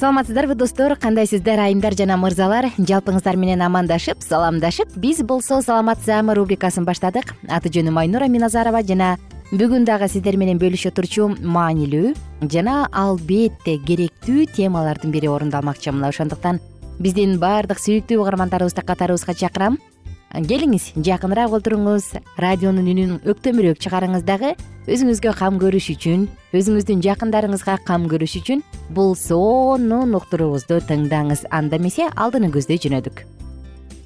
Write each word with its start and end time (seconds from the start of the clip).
саламатсыздарбы 0.00 0.54
достор 0.54 0.94
кандайсыздар 0.96 1.60
айымдар 1.60 1.92
жана 1.92 2.16
мырзалар. 2.16 2.70
Жалпыңыздар 2.78 3.36
менен 3.36 3.60
амандашып 3.60 4.22
саламдашып 4.24 4.94
биз 4.96 5.20
болсо 5.28 5.58
саламат 5.60 6.00
саамы 6.06 6.32
рубрикасын 6.38 6.86
баштадык. 6.88 7.34
Аты 7.52 7.68
жөнүм 7.68 7.98
айнура 8.00 8.30
миназарова 8.32 8.80
жана 8.80 9.18
бүгүн 9.52 9.84
дагы 9.84 10.08
сиздер 10.08 10.38
менен 10.40 10.56
бөлүшө 10.56 10.94
турчу 10.96 11.28
маанилүү 11.44 12.14
жана 12.48 12.86
албетте 12.96 13.76
керектүү 13.84 14.46
темалардын 14.56 15.12
бири 15.12 15.28
орундалмакчы 15.28 15.92
мына 15.92 16.08
ошондуктан 16.14 16.62
биздин 16.96 17.36
баардык 17.42 17.82
сүйүктүү 17.82 18.22
угармандарыбызды 18.22 18.86
катарыбызга 18.86 19.34
чакырам 19.34 19.76
келиңиз 20.30 20.92
жакыныраак 21.02 21.54
отуруңуз. 21.58 22.12
Радионун 22.38 22.86
үнүн 22.86 23.16
өктөмүрөөк 23.26 23.80
чыгарыңыз 23.82 24.22
дагы 24.22 24.54
өзүңүзгө 24.86 25.32
кам 25.38 25.58
көрүш 25.58 25.90
үчүн 25.96 26.28
өзүңүздүн 26.54 27.02
жакындарыңызга 27.06 27.80
кам 27.86 28.06
көрүш 28.10 28.36
үчүн 28.40 28.62
бул 28.94 29.16
сонун 29.18 30.14
уктуруубузду 30.14 30.78
тыңдаңыз. 30.86 31.48
Анда 31.50 31.80
эмесе 31.82 32.06
алдыны 32.14 32.50
көздөй 32.54 32.78
жөнөдүк. 32.86 33.24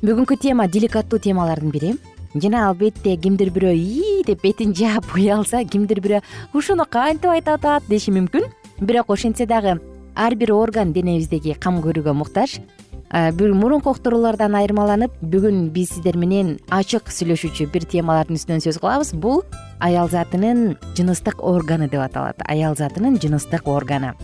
Бүгүнкү 0.04 0.40
тема 0.40 0.68
деликаттуу 0.68 1.20
темалардын 1.20 1.72
бири. 1.72 1.94
Жана 2.34 2.68
албетте 2.70 3.16
кимдир 3.16 3.52
бирөө 3.54 3.76
ии 3.76 4.22
деп 4.26 4.42
бетин 4.42 4.72
жаап 4.74 5.12
уялса 5.14 5.62
кимдир 5.64 6.00
бирөө 6.00 6.24
ушуну 6.52 6.88
кантип 6.88 7.30
айтып 7.30 7.60
атат 7.60 7.88
деши 7.88 8.10
мүмкүн. 8.10 8.48
Бирок 8.80 9.12
ошентсе 9.12 9.46
дагы 9.46 9.78
ар 10.16 10.34
бир 10.34 10.52
орган 10.52 10.92
денебиздеги 10.92 11.54
кам 11.54 11.80
көрүүгө 11.82 12.12
муктаж 12.14 12.58
мурунку 13.14 13.92
уктуруулардан 13.94 14.56
айырмаланып 14.58 15.12
бүгүн 15.22 15.69
биз 15.70 15.92
сиздер 15.94 16.16
менен 16.19 16.56
ачык 16.75 17.12
сүйлөшүүчү 17.14 17.69
бир 17.70 17.86
темалардын 17.86 18.34
үстүнөн 18.34 18.64
сөз 18.64 18.80
кылабыз. 18.82 19.12
Бул 19.14 19.44
аял 19.78 20.10
затынын 20.10 20.75
жыныстык 20.98 21.38
органы 21.38 21.86
деп 21.88 22.02
аталат. 22.02 22.42
Аял 22.48 22.75
затынын 22.75 23.20
жыныстык 23.22 23.69
органы 23.70 24.14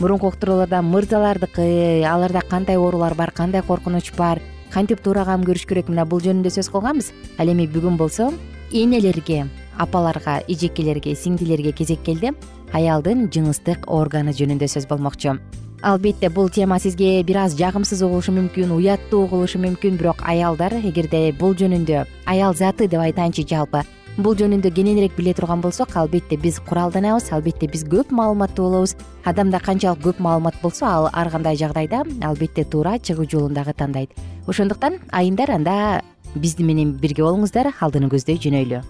мурунку 0.00 0.26
уктурууларда 0.26 0.82
мырзалардыкы 0.82 2.02
аларда 2.02 2.40
кандай 2.40 2.76
оорулар 2.76 3.14
бар 3.14 3.30
кандай 3.30 3.62
коркунуч 3.62 4.10
бар 4.16 4.42
кантип 4.72 5.00
туура 5.00 5.24
кам 5.24 5.44
көрүш 5.46 5.68
керек 5.68 5.88
мына 5.88 6.04
бул 6.04 6.18
жөнүндө 6.18 6.50
сөз 6.50 6.72
кылганбыз. 6.72 7.12
Ал 7.38 7.46
эми 7.46 7.68
бүгүн 7.70 7.96
болсо 7.96 8.32
энелерге 8.72 9.46
апаларга 9.78 10.40
эжекелерге 10.48 11.14
сиңдилерге 11.14 11.72
кезек 11.72 12.02
келди. 12.02 12.34
Аялдын 12.72 13.28
жыныстык 13.30 13.86
органы 13.86 14.34
жөнүндө 14.34 14.66
сөз 14.66 14.88
болмокчу 14.90 15.38
албетте 15.82 16.28
бул 16.30 16.48
тема 16.48 16.78
сизге 16.78 17.22
бир 17.22 17.42
аз 17.44 17.56
жагымсыз 17.58 18.02
угулушу 18.06 18.32
мүмкүн 18.36 18.70
уяттуу 18.76 19.24
угулушу 19.26 19.58
мүмкүн 19.58 19.98
бирок 19.98 20.22
аялдар 20.22 20.78
эгерде 20.78 21.32
бул 21.38 21.56
жөнүндө 21.58 22.04
аял 22.26 22.54
заты 22.54 22.86
деп 22.86 23.02
айтайынчы 23.02 23.42
жалпы 23.50 23.82
бул 24.16 24.36
жөнүндө 24.38 24.70
кененирээк 24.76 25.16
биле 25.16 25.34
турган 25.34 25.60
болсок 25.60 25.96
албетте 25.96 26.36
биз 26.36 26.60
куралданабыз 26.68 27.32
албетте 27.32 27.66
биз 27.66 27.82
көп 27.88 28.14
маалыматтуу 28.14 28.68
болобуз 28.68 28.94
адамда 29.24 29.58
канчалык 29.58 30.04
көп 30.06 30.22
маалымат 30.22 30.62
болсо 30.62 30.86
ал 30.86 31.10
ар 31.12 31.30
кандай 31.30 31.56
жагдайда 31.56 32.04
албетте 32.22 32.64
туура 32.64 32.98
чыгуу 32.98 33.26
жолун 33.26 33.54
дагы 33.54 33.72
тандайт. 33.72 34.10
Ошондуктан 34.46 35.00
айымдар 35.10 35.50
анда 35.50 36.02
биз 36.34 36.58
менен 36.58 36.92
бирге 36.92 37.24
болуңуздар 37.24 37.72
алдыны 37.80 38.12
көздөй 38.12 38.38
жөнөйлү 38.38 38.82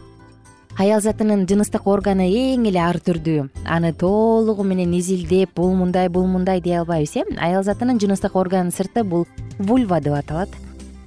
аял 0.79 1.01
затынын 1.01 1.45
жыныстык 1.49 1.87
органы 1.87 2.27
эң 2.33 2.67
эле 2.71 2.81
ар 2.81 2.97
түрдүү. 2.97 3.49
Аны 3.69 3.93
толугу 3.93 4.65
менен 4.65 4.95
изилдеп 4.97 5.55
бул 5.57 5.75
мындай 5.77 6.09
бул 6.09 6.27
мындай 6.27 6.61
дей 6.61 6.79
албайбыз 6.81 7.17
э. 7.17 7.25
Аял 7.39 7.63
затынын 7.63 8.01
жыныстык 8.01 8.37
органынын 8.37 8.73
сырты 8.73 9.05
бул 9.05 9.27
вульва 9.59 10.01
деп 10.01 10.15
аталат. 10.15 10.49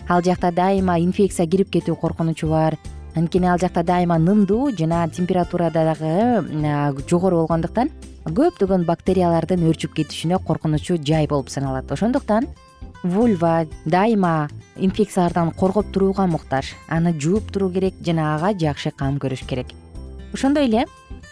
Ал 0.08 0.22
жакта 0.22 0.52
дайыма 0.52 1.00
инфекция 1.02 1.48
кирип 1.48 1.72
кетүү 1.74 1.96
коркунучу 2.00 2.48
бар. 2.48 2.78
Анткени 3.16 3.48
ал 3.48 3.58
жакта 3.60 3.84
дайыма 3.84 4.18
нымдуу 4.20 4.72
жана 4.78 5.08
температурада 5.10 5.84
дагы 5.88 7.02
жогору 7.10 7.42
болгондуктан 7.42 7.90
көптөгөн 8.26 8.86
бактериялардын 8.86 9.66
өрчүп 9.70 9.96
кетишине 9.98 10.38
коркунучу 10.38 10.98
жай 11.02 11.28
болуп 11.28 11.50
саналат. 11.50 11.92
Ошондуктан 11.92 12.48
вульва 13.06 13.68
дайыма 13.86 14.50
инфекциялардан 14.76 15.52
коргоп 15.52 15.92
турууга 15.92 16.26
муктаж. 16.26 16.74
Аны 16.90 17.14
жууп 17.14 17.52
туруу 17.52 17.72
керек 17.72 17.94
жана 18.02 18.36
ага 18.36 18.54
жакшы 18.58 18.92
кам 18.92 19.18
көрүш 19.18 19.46
керек. 19.48 19.68
Ошондой 20.34 20.66
эле 20.66 20.86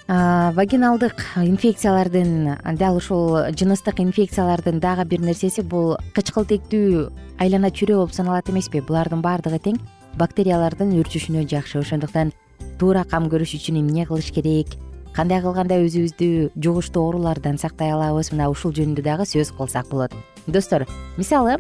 вагиналдык 0.07 1.16
инфекциялардын 1.38 2.57
дал 2.78 2.97
ушул 2.97 3.38
жыныстык 3.51 4.00
инфекциялардын 4.00 4.80
дагы 4.80 5.06
бир 5.06 5.21
нерсеси 5.21 5.62
бул 5.62 5.98
кычкылтектүү 6.15 7.09
айлана 7.39 7.71
чүрөө 7.71 8.03
болуп 8.03 8.13
саналат 8.13 8.50
эмеспи. 8.50 8.81
Булардын 8.81 9.21
баардыгы 9.21 9.59
тең 9.59 9.80
бактериялардын 10.19 10.94
өрчүшүнө 11.01 11.48
жакшы 11.50 11.80
ошондуктан 11.80 12.33
туура 12.80 13.03
кам 13.03 13.31
көрүш 13.31 13.56
үчүн 13.57 13.81
эмне 13.81 14.06
кылыш 14.06 14.31
керек? 14.36 14.75
Кандай 15.15 15.42
кылганда 15.42 15.77
өзүбүздү 15.81 16.51
жугуштуу 16.57 17.07
оорулардан 17.07 17.57
сактай 17.62 17.94
алабыз? 17.94 18.31
Мына 18.33 18.50
ушул 18.50 18.74
жөнүндө 18.74 19.06
дагы 19.06 19.30
сөз 19.30 19.53
кылсак 19.56 19.89
болот 19.94 20.13
достор 20.48 20.88
мисалы 21.18 21.57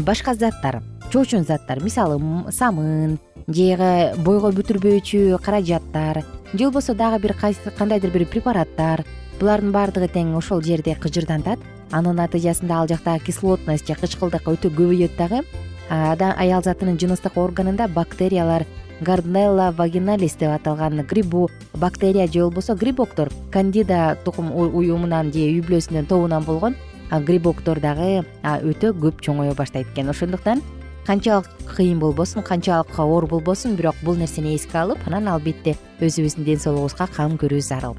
башка 0.00 0.34
заттар 0.34 0.82
чоочун 1.12 1.44
заттар 1.44 1.82
мисалы 1.82 2.18
самын 2.50 3.18
же 3.48 4.14
бойго 4.24 4.52
бүтүрбөөчү 4.52 5.38
каражаттар 5.42 6.24
же 6.52 6.64
болбосо 6.64 6.94
дагы 6.94 7.22
бир 7.22 7.34
кандайдыр 7.78 8.10
бир 8.10 8.26
препараттар 8.26 9.04
булардын 9.40 9.72
баардыгы 9.72 10.08
тең 10.10 10.34
ошол 10.36 10.62
жерде 10.62 10.96
кыжырдантат. 10.98 11.60
Анын 11.92 12.18
натыйжасында 12.18 12.82
ал 12.82 12.88
жакта 12.88 13.18
кислотность 13.24 13.86
же 13.88 13.94
кычкылдык 13.96 14.48
өтө 14.50 14.68
көбөйөт 14.74 15.14
дагы 15.16 15.40
аял 15.88 16.62
затынын 16.62 16.98
жыныстык 17.00 17.38
органында 17.40 17.88
бактериялар 17.88 18.66
гарднелла 19.00 19.70
вагиналис 19.72 20.34
деп 20.36 20.50
аталган 20.52 21.06
грибу 21.06 21.48
бактерия 21.72 22.26
же 22.26 22.40
болбосо 22.40 22.74
грибоктор 22.74 23.30
кандида 23.50 24.18
тукум 24.24 24.52
уюмунан 24.52 25.32
же 25.32 25.46
үй 25.46 25.62
бүлөсүнөн 25.62 26.06
тобунан 26.06 26.44
болгон 26.44 26.76
грибоктор 27.10 27.80
дагы 27.80 28.24
өтө 28.42 28.92
көп 28.98 29.22
чоңое 29.24 29.54
баштайт 29.54 29.88
экен. 29.92 30.08
Ошондуктан 30.08 30.62
канчалык 31.06 31.48
кыйын 31.74 31.98
болбосун 31.98 32.42
канчалык 32.42 32.98
оор 32.98 33.26
болбосун 33.26 33.76
бирок 33.76 33.96
бул 34.02 34.16
нерсени 34.16 34.54
эске 34.54 34.78
алып 34.78 35.06
анан 35.06 35.28
албетте 35.28 35.76
өзүбүздүн 36.00 36.44
ден 36.44 36.60
соолугубузга 36.60 37.06
кам 37.14 37.38
көрүү 37.40 37.62
зарыл. 37.64 37.96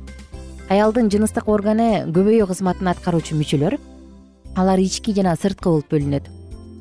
Аялдын 0.69 1.09
жыныстык 1.09 1.47
органы 1.50 2.06
көбөйүү 2.13 2.45
кызматын 2.51 2.91
аткаруучу 2.91 3.33
мүчөлөр 3.39 3.79
алар 4.56 4.79
ички 4.79 5.15
жана 5.17 5.33
сырткы 5.35 5.71
болуп 5.71 5.89
бөлүнөт. 5.89 6.29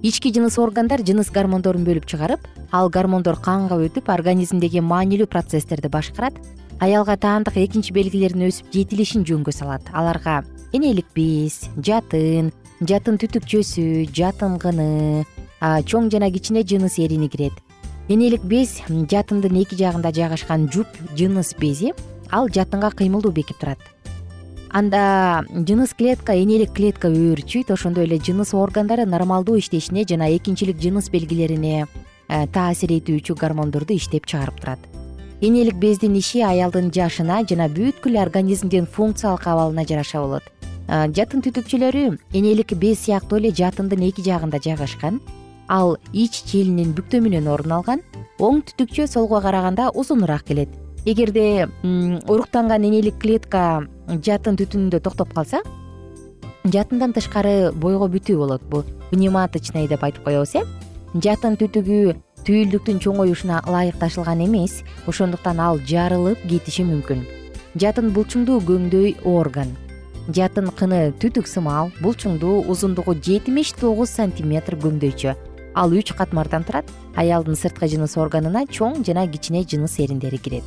Ички 0.03 0.31
жыныс 0.35 0.59
органдар 0.61 1.01
жыныс 1.01 1.33
гормондорун 1.33 1.89
бөлүп 1.89 2.05
чыгарып 2.07 2.45
ал 2.71 2.91
гормондор 2.93 3.41
канга 3.41 3.81
өтүп 3.81 4.13
организмдеги 4.13 4.85
маанилүү 4.85 5.27
процесстерди 5.27 5.89
башкарат 5.89 6.37
аялга 6.79 7.17
таандык 7.17 7.57
экинчи 7.57 7.95
белгилердин 7.97 8.47
өсүп 8.51 8.69
жетилишин 8.75 9.25
жөнгө 9.25 9.51
салат. 9.57 9.89
Аларга 9.93 10.45
энелик 10.73 11.07
без 11.17 11.63
жатын 11.77 12.51
жатын 12.81 13.17
түтүкчөсү 13.21 14.09
жатынгыны 14.15 15.25
чоң 15.89 16.11
жана 16.13 16.31
кичине 16.31 16.63
жыныс 16.63 16.99
эрини 17.03 17.29
кирет. 17.29 17.53
Энелик 18.09 18.45
без 18.45 18.79
жатындын 18.89 19.57
эки 19.63 19.79
жагында 19.79 20.13
жайгашкан 20.15 20.69
жуп 20.73 20.87
жыныс 21.17 21.55
бези 21.59 21.93
ал 22.31 22.49
жатынга 22.49 22.91
кыймылдуу 22.91 23.33
бекип 23.33 23.59
турат. 23.59 23.79
Анда 24.71 25.45
жыныс 25.49 25.95
клетка 25.97 26.37
энелик 26.37 26.75
клетка 26.77 27.09
өөрчүйт 27.09 27.73
ошондой 27.73 28.05
эле 28.05 28.21
жыныс 28.21 28.53
органдары 28.53 29.07
нормалдуу 29.07 29.57
иштешине 29.59 30.05
жана 30.05 30.29
экинчилик 30.37 30.77
жыныс 30.77 31.09
белгилерине 31.09 31.87
э, 32.29 32.47
таасир 32.53 32.93
этүүчү 33.01 33.35
гормондорду 33.41 33.97
иштеп 33.97 34.29
чыгарып 34.29 34.61
турат 34.61 34.98
энелик 35.41 35.77
бездин 35.79 36.17
иши 36.19 36.41
аялдын 36.43 36.91
жашына 36.91 37.43
жана 37.49 37.69
бүткүл 37.71 38.19
организмдин 38.19 38.87
функциялык 38.87 39.47
абалына 39.47 39.85
жараша 39.87 40.21
болот. 40.23 40.43
Жатын 40.89 41.43
түтүкчөлөрү 41.45 42.19
энелик 42.33 42.75
без 42.81 43.05
сыяктуу 43.05 43.39
эле 43.39 43.53
жатындын 43.53 44.03
эки 44.09 44.25
жагында 44.25 44.59
жайгашкан 44.65 45.21
ал 45.69 45.99
ич 46.13 46.43
челинин 46.49 46.95
бүктөмүнөн 46.97 47.49
орун 47.53 47.77
алган 47.79 48.03
оң 48.39 48.63
түтүкчө 48.71 49.07
солго 49.07 49.41
караганда 49.41 49.91
узунураак 49.95 50.47
келет. 50.49 50.69
Эгерде 51.05 51.69
уруктанган 52.27 52.85
энелик 52.89 53.21
клетка 53.21 53.85
жатын 54.09 54.57
түтүнүндө 54.59 55.03
токтоп 55.05 55.35
калса 55.35 55.63
жатындан 56.65 57.13
тышкары 57.15 57.71
бойго 57.73 58.09
бүтүү 58.11 58.39
болот. 58.39 58.63
Бул 58.71 58.85
внематочный 59.13 59.87
деп 59.89 60.03
айтып 60.03 60.25
коебуз 60.25 60.57
э? 60.57 60.65
Жатын 61.15 61.57
түтүгү 61.61 62.17
түйүлдүктүн 62.49 62.97
чоңоюшуна 63.05 63.59
ылайык 63.69 63.99
ташылган 64.01 64.41
эмес 64.41 64.79
ошондуктан 65.11 65.59
ал 65.61 65.77
жарылып 65.85 66.41
кетиши 66.49 66.81
мүмкүн. 66.89 67.27
Жатын 67.77 68.09
булчуңдуу 68.17 68.63
көңдөй 68.65 69.19
орган. 69.29 69.75
Жатын 70.33 70.71
кыны 70.73 71.11
түтүк 71.21 71.45
сымал 71.45 71.91
булчуңдуу 72.01 72.63
узундугу 72.73 73.13
жетимиш 73.21 73.75
тогуз 73.77 74.15
сантиметр 74.17 74.79
көңдөйчө 74.81 75.35
ал 75.77 75.93
үч 75.93 76.15
катмардан 76.17 76.65
турат 76.65 76.89
аялдын 77.21 77.59
сырткы 77.61 77.85
жыныс 77.93 78.17
органына 78.17 78.65
чоң 78.65 79.05
жана 79.05 79.27
кичине 79.29 79.67
жыныс 79.69 79.99
эриндери 80.01 80.39
кирет. 80.41 80.65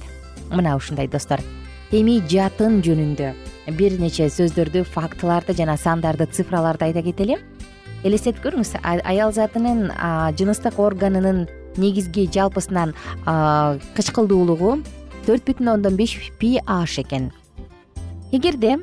Мына 0.51 0.75
ушундай 0.77 1.07
достор. 1.09 1.41
Эми 1.91 2.19
жатын 2.29 2.83
жөнүндө 2.85 3.31
бир 3.79 3.97
нече 3.97 4.29
сөздөрдү 4.29 4.85
фактыларды 4.85 5.57
жана 5.57 5.79
сандарды 5.81 6.29
цифраларды 6.29 6.91
айта 6.91 7.01
кетели 7.01 7.39
элестетип 8.03 8.45
көрүңүз 8.45 8.77
аял 8.85 9.33
затынын 9.33 9.89
жыныстык 10.37 10.79
органынын 10.79 11.47
негизги 11.77 12.29
жалпысынан 12.33 12.93
кычкылдуулугу 13.95 14.79
төрт 15.25 15.45
бүтүн 15.45 15.75
ондон 15.75 15.95
беш 15.95 16.17
ph 16.39 16.99
экен. 17.03 17.31
Эгерде 18.31 18.79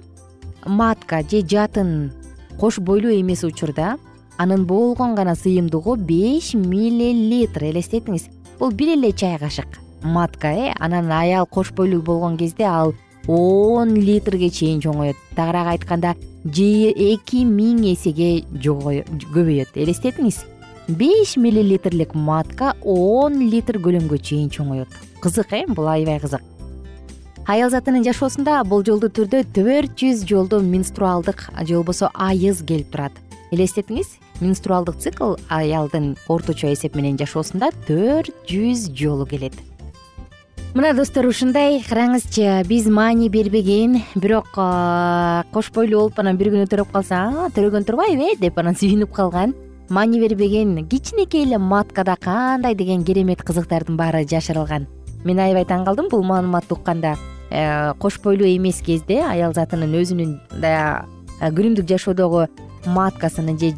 матка 0.67 1.23
же 1.23 1.43
жатын 1.43 2.12
кош 2.61 2.79
бойлуу 2.79 3.12
эмес 3.12 3.44
учурда 3.44 3.99
анын 4.37 4.67
болгон 4.67 5.14
гана 5.14 5.35
сыйымдуулугу 5.35 5.96
беш 5.96 6.55
миллилитр 6.55 7.64
элестетиңиз. 7.73 8.29
Бул 8.58 8.70
бир 8.70 8.96
эле 8.96 9.12
чай 9.12 9.38
кашык 9.38 9.81
матка 10.02 10.49
э 10.49 10.73
анан 10.79 11.11
аял 11.11 11.46
кош 11.46 11.73
бойлуу 11.73 12.02
болгон 12.02 12.37
кезде 12.37 12.64
ал 12.64 12.94
он 13.26 13.94
литрге 13.94 14.49
чейин 14.50 14.81
чоңоет 14.81 15.17
тагыраак 15.37 15.69
айтканда 15.75 16.14
эки 16.44 17.44
миң 17.44 17.93
эсеге 17.93 18.44
көбөйөт. 18.55 19.75
Элестетиңиз 19.75 20.44
беш 20.88 21.37
миллилитрлик 21.37 22.14
матка 22.14 22.75
он 22.82 23.38
литр 23.50 23.76
көлөмгө 23.79 24.19
чейин 24.19 24.49
чоңоет. 24.49 24.88
Кызык 25.20 25.52
э? 25.52 25.67
Бул 25.69 25.87
аябай 25.87 26.19
кызык. 26.20 26.43
Аял 27.46 27.70
затынын 27.70 28.05
жашоосунда 28.05 28.62
болжолдуу 28.64 29.11
түрдө 29.12 29.44
төрт 29.56 29.94
жүз 30.00 30.25
жолдо 30.29 30.61
менструалдык 30.61 31.49
же 31.64 31.76
болбосо 31.76 32.11
айыз 32.14 32.62
келип 32.64 32.90
турат. 32.93 33.12
Элестетиңиз 33.52 34.17
менструалдык 34.40 34.99
цикл 35.00 35.37
аялдын 35.49 36.17
орточо 36.29 36.73
эсеп 36.73 36.96
менен 36.96 37.17
жашоосунда 37.20 37.70
төрт 37.87 38.32
жүз 38.49 38.90
жолу 38.96 39.26
келет. 39.26 39.56
Мына 40.75 40.93
достор 40.93 41.26
ушундай. 41.26 41.81
Караңызчы 41.85 42.64
биз 42.69 42.88
маани 42.88 43.29
бербеген 43.29 44.02
бирок 44.14 44.52
кош 44.52 45.73
бойлуу 45.73 46.08
болуп 46.08 46.20
анан 46.20 46.37
бир 46.37 46.52
күнү 46.52 46.69
төрөп 46.69 46.93
калса 46.93 47.49
төрөгөн 47.56 47.88
турбайбы 47.88 48.35
э? 48.35 48.37
деп 48.40 48.61
анан 48.61 48.76
сүйүнүп 48.76 49.12
калган 49.17 49.56
маани 49.88 50.20
бербеген 50.20 50.87
кичинекей 50.87 51.44
эле 51.44 51.58
маткада 51.58 52.17
кандай 52.17 52.75
деген 52.75 53.05
керемет 53.05 53.43
кызыктардын 53.43 53.96
баары 53.96 54.25
жашырылган. 54.29 54.87
Мен 55.25 55.38
аябай 55.38 55.64
таң 55.64 55.85
калдым 55.85 56.08
бул 56.11 56.23
маалыматты 56.23 56.75
укканда. 56.75 57.17
Э, 57.50 57.94
кош 57.99 58.20
бойлуу 58.20 58.46
эмес 58.46 58.82
кезде 58.85 59.23
аял 59.25 59.55
затынын 59.55 59.94
өзүнүн 60.02 60.32
күнүмдүк 61.40 61.88
жашоодогу 61.88 62.46
маткасынын 62.87 63.58
же 63.58 63.70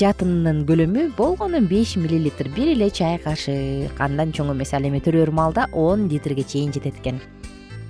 жатынынын 0.00 0.64
көлөмү 0.66 1.10
болгону 1.16 1.60
беш 1.60 1.96
миллилитр 1.96 2.48
бир 2.56 2.72
эле 2.72 2.90
чай 2.90 3.18
кашык 3.18 4.00
андан 4.00 4.32
чоң 4.32 4.54
эмес 4.54 4.72
ал 4.72 4.88
эми 4.88 5.00
төрөр 5.04 5.30
маалда 5.30 5.68
он 5.72 6.08
литрге 6.08 6.44
чейин 6.44 6.72
жетет 6.72 6.96
экен. 7.02 7.20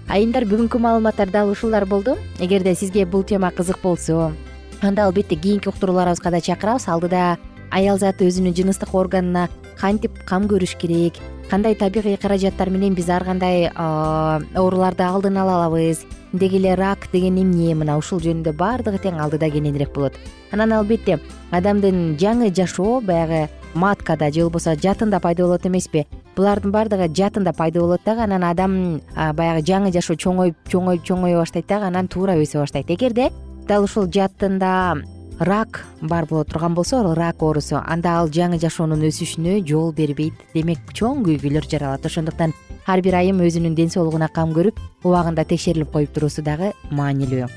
Айымдар 0.08 0.44
бүгүнкү 0.48 0.78
маалыматтар 0.78 1.30
дал 1.30 1.50
ушулар 1.50 1.86
болду. 1.86 2.16
Эгерде 2.40 2.74
сизге 2.74 3.06
бул 3.06 3.22
тема 3.22 3.50
кызык 3.50 3.78
болсо 3.82 4.32
анда 4.80 5.06
албетте 5.06 5.36
кийинки 5.36 5.68
уктурууларыбызга 5.68 6.30
да 6.30 6.40
чакырабыз. 6.40 6.88
Алдыда 6.88 7.38
аял 7.70 7.98
заты 7.98 8.28
өзүнүн 8.28 8.54
жыныстык 8.56 8.94
органына 8.94 9.48
кантип 9.80 10.18
кам 10.26 10.48
көрүш 10.48 10.76
керек? 10.78 11.18
Кандай 11.48 11.74
табигый 11.74 12.18
каражаттар 12.20 12.68
менен 12.68 12.94
биз 12.94 13.08
ар 13.08 13.24
кандай 13.24 13.70
ооруларды 13.72 15.02
алдын 15.02 15.38
ала 15.38 15.54
алабыз? 15.64 16.04
Деги 16.32 16.58
эле 16.58 16.74
рак 16.76 17.08
деген 17.12 17.38
эмне? 17.40 17.74
Мына 17.74 17.96
ушул 17.96 18.20
жөнүндө 18.20 18.52
баардыгы 18.52 18.98
тең 19.00 19.16
алдыда 19.16 19.48
кененирээк 19.50 19.94
болот. 19.94 20.12
Анан 20.52 20.72
албетте 20.76 21.20
адамдын 21.50 22.18
жаңы 22.20 22.52
жашоо 22.52 23.00
баягы 23.00 23.48
маткада 23.74 24.30
же 24.30 24.42
болбосо 24.42 24.76
жатында 24.76 25.20
пайда 25.20 25.46
болот 25.46 25.64
эмеспи? 25.66 26.04
Булардын 26.36 26.70
баардыгы 26.70 27.08
жатында 27.16 27.54
пайда 27.56 27.80
болот 27.80 28.04
дагы 28.04 28.26
анан 28.28 28.44
адам 28.44 29.00
баягы 29.16 29.64
жаңы 29.64 29.92
жашоо 29.92 30.16
чоңоюп 30.20 30.68
чоңоюп 30.68 31.04
чоңое 31.04 31.38
баштайт 31.38 31.66
дагы 31.66 31.88
анан 31.88 32.08
туура 32.08 32.36
өсө 32.36 32.60
баштайт. 32.60 32.90
Эгерде 32.90 33.30
дал 33.66 33.84
ушул 33.84 34.06
жатында 34.12 35.00
рак 35.38 35.86
бар 36.02 36.26
боло 36.26 36.44
турган 36.44 36.74
болсо 36.74 37.02
рак 37.14 37.42
оорусу. 37.42 37.82
Анда 37.86 38.18
ал 38.18 38.28
жаңы 38.28 38.58
жашоонун 38.58 39.02
өсүшүнө 39.08 39.66
жол 39.66 39.92
бербейт. 39.92 40.34
Демек 40.54 40.78
чоң 40.92 41.22
көйгөйлөр 41.24 41.68
жаралат. 41.70 42.06
Ошондуктан 42.06 42.52
ар 42.86 43.00
бир 43.02 43.14
айым 43.14 43.40
өзүнүн 43.40 43.74
ден 43.74 43.90
соолугуна 43.90 44.28
кам 44.28 44.52
көрүп 44.52 44.80
убагында 45.04 45.44
текшерилип 45.44 45.92
коюп 45.92 46.12
туруусу 46.12 46.42
дагы 46.42 46.72
маанилүү. 46.90 47.48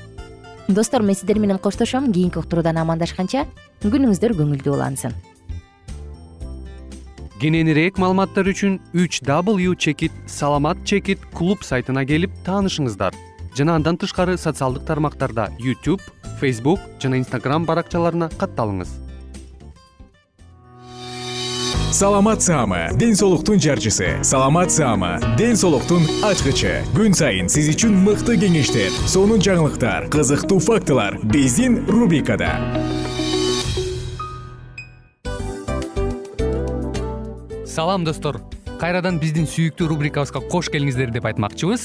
Достор 0.68 1.02
мен 1.02 1.14
сиздер 1.14 1.38
менен 1.38 1.58
коштошом. 1.58 2.12
Кийинки 2.12 2.38
уктуруудан 2.38 2.76
амандашканча 2.78 3.46
күнүңүздөр 3.82 4.36
көңүлдүү 4.38 4.74
улансын. 4.74 5.12
Кененирээк 7.42 7.98
маалыматтар 7.98 8.46
үчүн 8.46 8.78
үч 8.94 9.18
w 9.26 9.74
чекит 9.74 10.12
саламат 10.30 10.84
чекит 10.84 11.18
клуб 11.34 11.64
сайтына 11.66 12.06
келип 12.06 12.30
таанышыңыздар 12.46 13.16
жана 13.56 13.76
андан 13.76 13.98
тышкары 14.00 14.38
социалдык 14.38 14.84
тармактарда 14.88 15.50
youtube 15.60 16.02
facebook 16.40 16.80
жана 17.02 17.18
instagram 17.20 17.66
баракчаларына 17.68 18.30
катталыңыз. 18.38 18.98
Саламат 21.92 22.40
саама 22.42 22.88
ден 22.96 23.14
соолуктун 23.14 23.60
жарчысы. 23.60 24.24
Саламат 24.24 24.72
саама 24.72 25.20
ден 25.36 25.56
соолуктун 25.56 26.06
ачкычы. 26.24 26.80
Күн 26.96 27.12
сайын 27.12 27.50
сиз 27.52 27.68
үчүн 27.74 27.98
мыкты 28.06 28.38
кеңештер 28.40 28.88
сонун 29.04 29.44
жаңылыктар 29.44 30.08
кызыктуу 30.10 30.56
фактылар 30.58 31.18
биздин 31.22 31.84
рубрикада. 31.86 32.56
Салам 37.68 38.08
достор. 38.08 38.40
Кайрадан 38.80 39.20
биздин 39.20 39.44
сүйүктүү 39.44 39.92
рубрикабызга 39.92 40.40
кош 40.48 40.72
келиңиздер 40.72 41.12
деп 41.12 41.28
айтмакчыбыз 41.28 41.84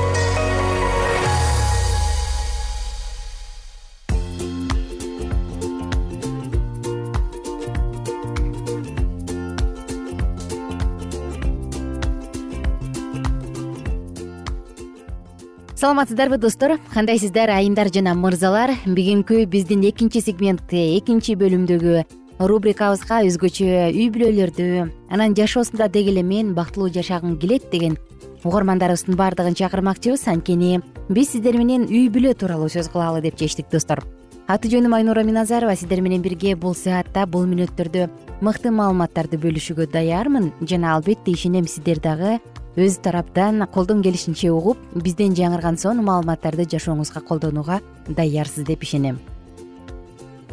саламатсыздарбы 15.81 16.37
достор. 16.37 16.77
Кандайсыздар 16.93 17.49
айымдар 17.49 17.89
жана 17.89 18.13
мырзалар. 18.13 18.69
Бүгүнкү 18.85 19.47
биздин 19.49 19.81
экинчи 19.89 20.21
сегменти 20.21 20.99
экинчи 20.99 21.33
бөлүмдөгү 21.33 22.03
рубрикабызга 22.37 23.23
өзгөчө 23.25 23.87
үй 23.89 24.11
бүлөлөрдү 24.13 24.67
анан 25.09 25.33
жашоосунда 25.33 25.87
деги 25.89 26.13
эле 26.13 26.21
мен 26.21 26.53
бактылуу 26.53 26.91
жашагым 26.93 27.33
келет 27.41 27.71
деген 27.71 27.97
угармандарыбыздын 28.43 29.17
баардыгын 29.17 29.57
чакырмакчыбыз. 29.57 30.27
Анткени 30.29 30.83
биз 31.09 31.33
сиздер 31.33 31.57
менен 31.57 31.89
үй 31.89 32.11
бүлө 32.13 32.35
тууралуу 32.37 32.69
сөз 32.69 32.93
кылалы 32.93 33.25
деп 33.25 33.41
чечтик 33.41 33.73
достор. 33.73 34.05
Аты 34.45 34.69
жөнүм 34.69 34.93
айнура 34.93 35.25
миназарова 35.25 35.73
сиздер 35.75 36.05
менен 36.05 36.21
бирге 36.21 36.53
бул 36.53 36.75
саатта 36.75 37.25
бул 37.25 37.49
мүнөттөрдө 37.49 38.09
мыкты 38.45 38.69
маалыматтарды 38.69 39.41
бөлүшүүгө 39.41 39.89
даярмын. 39.89 40.51
Жана 40.61 40.93
албетте 40.93 41.31
ишенем 41.33 41.65
сиздер 41.65 41.97
дагы 41.97 42.37
өз 42.77 42.97
тараптан 43.03 43.65
колдон 43.67 44.01
келишинче 44.01 44.51
угуп 44.51 44.77
бизден 44.95 45.35
жаңырган 45.35 45.77
сонун 45.77 46.05
маалыматтарды 46.07 46.63
жашооңузга 46.71 47.21
колдонууга 47.27 47.81
даярсыз 48.07 48.63
деп 48.63 48.83
ишенем. 48.83 49.19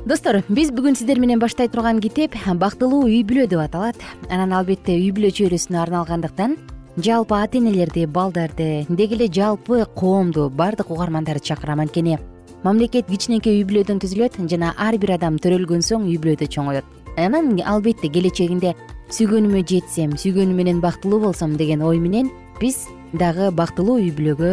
Достор 0.07 0.41
биз 0.49 0.73
бүгүн 0.73 0.97
сиздер 0.97 1.21
менен 1.21 1.39
баштай 1.39 1.69
турган 1.69 2.01
китеп 2.01 2.35
бактылуу 2.55 3.05
үй 3.07 3.23
бүлө 3.23 3.47
деп 3.47 3.61
аталат. 3.61 3.97
Анан 4.31 4.53
албетте 4.53 4.97
үй 4.97 5.13
бүлө 5.13 5.31
чөйрөсүнө 5.31 5.79
арналгандыктан 5.83 6.57
жалпы 6.97 7.35
ата 7.37 7.59
энелерди 7.59 8.07
балдарды 8.07 8.87
деги 8.89 9.15
эле 9.15 9.29
жалпы 9.31 9.85
коомду 9.95 10.51
баардык 10.51 10.91
угармандарды 10.91 11.45
чакырам 11.45 11.81
анткени. 11.81 12.19
Мамлекет 12.65 13.07
кичинекей 13.07 13.61
үй 13.61 13.67
бүлөдөн 13.69 14.01
түзүлөт 14.03 14.41
жана 14.51 14.75
ар 14.77 14.99
бир 14.99 15.15
адам 15.15 15.37
төрөлгөн 15.39 15.85
соң 15.87 16.09
үй 16.11 16.19
бүлөдө 16.19 16.49
чоңоет. 16.51 16.85
Анан 17.17 17.61
албетте 17.65 18.09
келечегинде 18.09 18.75
сүйгөнүмө 19.15 19.63
жетсем 19.65 20.13
сүйгөнүм 20.21 20.59
менен 20.59 20.81
бактылуу 20.85 21.21
болсом 21.23 21.57
деген 21.57 21.83
ой 21.83 21.99
менен 21.99 22.29
биз 22.61 22.87
дагы 23.13 23.51
бактылуу 23.51 23.97
үй 24.03 24.11
бүлөгө 24.13 24.53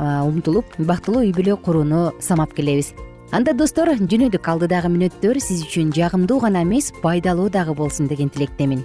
умтулуп 0.00 0.78
бактылуу 0.78 1.26
үй 1.26 1.34
бүлө 1.36 1.58
курууну 1.60 2.10
самап 2.20 2.54
келебиз. 2.56 2.94
Анда 3.30 3.52
достор 3.54 3.92
жөнөдүк 3.94 4.48
алдыдагы 4.48 4.88
мүнөттөр 4.90 5.38
сиз 5.42 5.66
үчүн 5.66 5.92
жагымдуу 5.94 6.40
гана 6.40 6.64
эмес 6.64 6.90
пайдалуу 7.02 7.50
дагы 7.50 7.74
болсун 7.76 8.08
деген 8.08 8.30
тилектемин. 8.32 8.82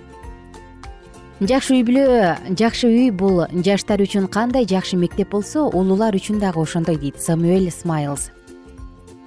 Жакшы 1.39 1.79
үй 1.79 1.83
бүлө 1.87 2.35
жакшы 2.59 2.91
үй 2.91 3.09
бул 3.11 3.45
жаштар 3.63 4.03
үчүн 4.03 4.27
кандай 4.27 4.67
жакшы 4.67 4.99
мектеп 4.99 5.31
болсо 5.31 5.65
улуулар 5.69 6.15
үчүн 6.15 6.39
дагы 6.43 6.61
ошондой 6.61 6.99
дейт. 6.99 7.21
Самуэль 7.23 7.71
смайлс 7.71 8.29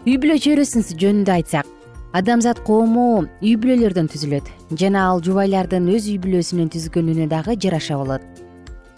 үй 0.06 0.16
бүлө 0.20 0.38
чөйрөсүн 0.40 0.86
жөнүндө 0.94 1.34
айтсак 1.34 1.66
адамзат 2.16 2.62
коому 2.64 3.26
үй 3.42 3.54
бүлөлөрдөн 3.60 4.08
түзүлөт. 4.08 4.48
Жана 4.80 5.04
ал 5.10 5.20
жубайлардын 5.24 5.88
өз 5.92 6.08
үй 6.08 6.16
бүлөсүнүн 6.22 6.70
түзгөнүнө 6.72 7.28
дагы 7.28 7.56
жараша 7.60 7.98
болот. 8.00 8.22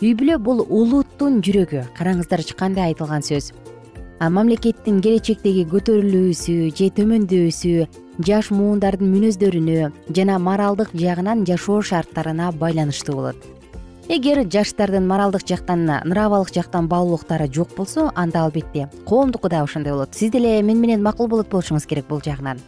Үй 0.00 0.14
бүлө 0.14 0.38
бул 0.38 0.62
улуттун 0.68 1.40
жүрөгү. 1.42 1.90
Караңыздарчы 1.98 2.54
кандай 2.56 2.92
айтылган 2.92 3.26
сөз. 3.26 3.50
Мамлекеттин 4.20 5.00
келечектеги 5.02 5.64
көтөрүлүүсү 5.72 6.70
же 6.76 6.90
төмөндөшү 6.96 7.86
жаш 8.26 8.50
муундардын 8.52 9.08
мүнөздөрүнө 9.10 9.90
жана 10.16 10.36
моралдык 10.38 10.92
жагынан 10.92 11.46
жашоо 11.48 11.80
шарттарына 11.80 12.52
байланыштуу 12.52 13.16
болот. 13.16 13.48
Эгер 14.10 14.42
жаштардын 14.44 15.06
моралдык 15.08 15.46
жактан 15.48 15.86
нравалык 15.86 16.52
жактан 16.52 16.88
баалуулуктары 16.88 17.48
жок 17.48 17.72
болсо 17.76 18.10
анда 18.14 18.44
албетте 18.44 18.90
коомдуку 19.06 19.48
дагы 19.48 19.70
ошондой 19.70 19.92
болот. 19.92 20.14
Сиз 20.14 20.30
деле 20.30 20.60
мен 20.62 20.80
менен 20.80 21.02
макул 21.02 21.28
болот 21.28 21.48
болушуңуз 21.48 21.86
керек 21.86 22.08
бул 22.08 22.20
жагынан 22.20 22.60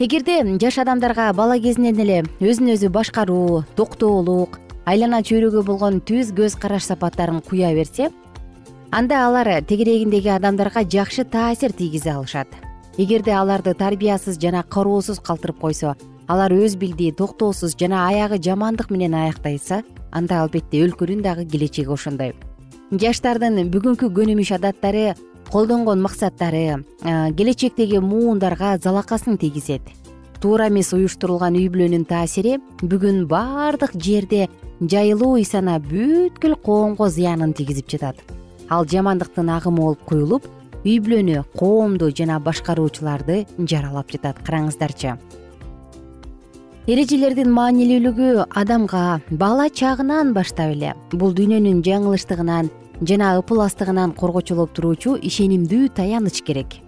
эгерде 0.00 0.56
жаш 0.58 0.78
адамдарга 0.78 1.26
бала 1.36 1.58
кезинен 1.60 1.98
эле 2.00 2.22
өзүн 2.40 2.70
өзү 2.72 2.88
башкаруу 2.88 3.64
токтоолук 3.76 4.56
айлана 4.88 5.18
чөйрөгө 5.20 5.60
болгон 5.66 5.98
түз 6.00 6.30
көз 6.38 6.56
караш 6.62 6.86
сапаттарын 6.88 7.42
куя 7.44 7.74
берсе 7.76 8.08
анда 8.90 9.18
алар 9.26 9.60
тегерегиндеги 9.60 10.32
адамдарга 10.32 10.86
жакшы 10.88 11.24
таасир 11.24 11.76
тийгизе 11.76 12.14
алышат. 12.14 12.48
Эгерде 12.96 13.34
аларды 13.36 13.74
тарбиясыз 13.74 14.40
жана 14.40 14.62
короосуз 14.62 15.20
калтырып 15.20 15.60
койсо 15.60 15.94
алар 16.26 16.56
өз 16.56 16.78
билди 16.80 17.12
токтоосуз 17.12 17.76
жана 17.76 18.06
аягы 18.08 18.40
жамандык 18.40 18.88
менен 18.88 19.14
аяктайса 19.14 19.82
анда 20.12 20.40
албетте 20.40 20.80
өлкөнүн 20.80 21.20
дагы 21.20 21.44
келечеги 21.44 21.92
ошондой. 21.92 22.32
Жаштардын 22.90 23.68
бүгүнкү 23.68 24.08
көнүмүш 24.16 24.56
адаттары 24.56 25.12
колдонгон 25.50 26.00
максаттары 26.00 26.84
келечектеги 27.02 27.98
муундарга 27.98 28.78
залакасын 28.78 29.36
тийгизет. 29.36 29.82
Туура 30.40 30.68
эмес 30.68 30.92
уюштурулган 30.94 31.56
үй 31.58 31.66
бүлөнүн 31.68 32.06
таасири 32.06 32.60
бүгүн 32.80 33.26
баардык 33.28 33.96
жерде 33.98 34.46
жайылуу 34.80 35.34
үй 35.40 35.44
санаа 35.44 35.82
бүткүл 35.82 36.54
коомго 36.62 37.10
зыянын 37.10 37.52
тийгизип 37.52 37.90
жатат. 37.90 38.16
Ал 38.70 38.86
жамандыктын 38.86 39.50
агымы 39.50 39.82
болуп 39.82 40.06
куюлуп 40.06 40.46
үй 40.84 41.00
бүлөнү 41.02 41.42
коомду 41.58 42.12
жана 42.14 42.38
башкаруучуларды 42.38 43.44
жаралап 43.58 44.14
жатат 44.14 44.38
караңыздарчы. 44.46 45.18
Эрежелердин 46.86 47.50
маанилүүлүгү 47.52 48.46
адамга 48.54 49.20
бала 49.30 49.68
чагынан 49.68 50.32
баштап 50.32 50.72
эле 50.72 50.94
бул 51.12 51.34
дүйнөнүн 51.34 51.82
жаңылыштыгынан 51.84 52.70
жана 53.00 53.38
ыпыластыгынан 53.40 54.12
коргочулоп 54.16 54.74
туруучу 54.76 55.16
ишенимдүү 55.16 55.88
таяныч 55.96 56.42
керек. 56.44 56.80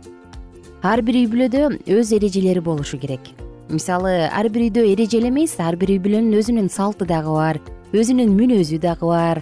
Ар 0.83 1.00
бир 1.02 1.16
үй 1.23 1.28
бүлөдө 1.31 1.78
өз 1.88 2.12
эрежелери 2.16 2.61
болушу 2.61 2.99
керек. 2.99 3.33
Мисалы 3.71 4.28
ар 4.28 4.49
бир 4.52 4.66
үйдө 4.69 4.85
эреже 4.92 5.19
эле 5.21 5.31
эмес 5.31 5.54
ар 5.59 5.76
бир 5.76 5.95
үй 5.95 6.00
бүлөнүн 6.02 6.37
өзүнүн 6.37 6.69
салты 6.69 7.07
дагы 7.09 7.33
бар 7.33 7.61
өзүнүн 7.92 8.35
мүнөзү 8.37 8.81
дагы 8.83 9.09
бар 9.09 9.40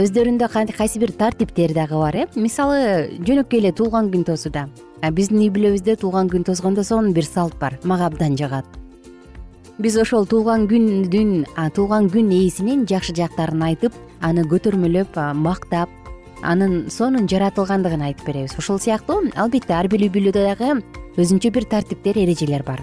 өздөрүндө 0.00 0.48
кайсы 0.76 0.98
бир 1.00 1.12
тартиптер 1.12 1.72
дагы 1.72 1.96
бар 1.96 2.16
э? 2.16 2.26
Мисалы 2.34 3.08
жөнөкөй 3.24 3.60
эле 3.60 3.72
туулган 3.72 4.10
күн 4.12 4.26
тоосууда 4.26 4.66
биздин 5.08 5.40
үй 5.40 5.48
бүлөбүздө 5.54 5.96
туулган 6.02 6.28
күн 6.28 6.44
тоозгондо 6.44 6.84
сонун 6.84 7.14
бир 7.16 7.24
салт 7.24 7.56
бар 7.60 7.78
мага 7.84 8.10
абдан 8.10 8.36
жагат. 8.36 8.66
Биз 9.78 9.96
ошол 9.96 10.26
туулган 10.28 10.66
күндүн 10.68 11.46
туулган 11.72 12.10
күн 12.12 12.28
ээсинин 12.36 12.84
жакшы 12.84 13.14
жактарын 13.16 13.62
айтып 13.64 13.96
аны 14.20 14.44
көтөрмөлөп 14.44 15.16
мактап 15.40 15.88
анын 16.42 16.90
сонун 16.90 17.28
жаратылгандыгын 17.28 18.02
айтып 18.08 18.26
беребиз. 18.26 18.56
Ошол 18.58 18.78
сыяктуу 18.78 19.30
албетте 19.36 19.74
ар 19.74 19.88
бир 19.88 20.06
үй 20.06 20.10
бүлөдө 20.12 20.44
дагы 20.46 20.80
өзүнчө 21.16 21.50
бир 21.52 21.64
тартиптер 21.64 22.18
эрежелер 22.18 22.62
бар. 22.62 22.82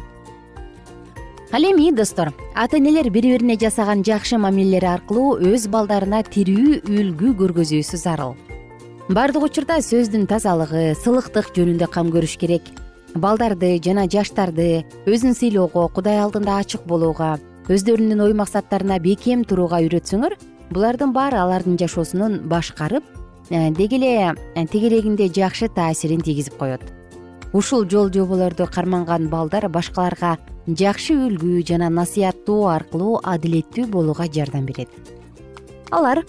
Ал 1.52 1.64
эми 1.64 1.92
достор 1.92 2.34
ата 2.56 2.78
энелер 2.78 3.10
бири 3.10 3.32
бирине 3.38 3.56
жасаган 3.56 4.04
жакшы 4.04 4.38
мамилелери 4.38 4.86
аркылуу 4.86 5.40
өз 5.40 5.70
балдарына 5.72 6.24
тирүү 6.28 6.82
үлгү 6.84 7.34
көргөзүүсү 7.40 7.98
зарыл. 7.98 8.36
Баардык 9.08 9.44
учурда 9.48 9.80
сөздүн 9.80 10.28
тазалыгы 10.28 10.94
сылыктык 11.00 11.54
жөнүндө 11.56 11.88
кам 11.88 12.12
көрүш 12.12 12.36
керек. 12.38 12.68
Балдарды 13.16 13.78
жана 13.80 14.04
жаштарды 14.12 14.84
өзүн 15.08 15.34
сыйлоого 15.34 15.88
кудай 15.96 16.20
алдында 16.20 16.60
ачык 16.60 16.84
болууга 16.84 17.38
өздөрүнүн 17.72 18.26
ой 18.28 18.34
максаттарына 18.36 19.00
бекем 19.00 19.46
турууга 19.48 19.80
үйрөтсөңөр 19.86 20.36
булардын 20.76 21.16
баары 21.16 21.40
алардын 21.40 21.80
жашоосун 21.80 22.42
башкарып 22.52 23.08
деги 23.50 23.96
эле 23.96 24.36
э, 24.56 24.66
тегерегинде 24.66 25.28
жакшы 25.28 25.70
таасирин 25.70 26.22
тийгизип 26.22 26.58
коет. 26.58 26.82
Ушул 27.54 27.90
жол 27.90 28.12
жоболорду 28.12 28.68
карманган 28.68 29.30
балдар 29.30 29.70
башкаларга 29.70 30.38
жакшы 30.68 31.14
үлгү 31.16 31.64
жана 31.66 31.90
насыяттоо 31.90 32.68
аркылуу 32.68 33.22
адилеттүү 33.24 33.88
болууга 33.88 34.28
жардам 34.28 34.66
берет. 34.66 34.90
Алар 35.92 36.26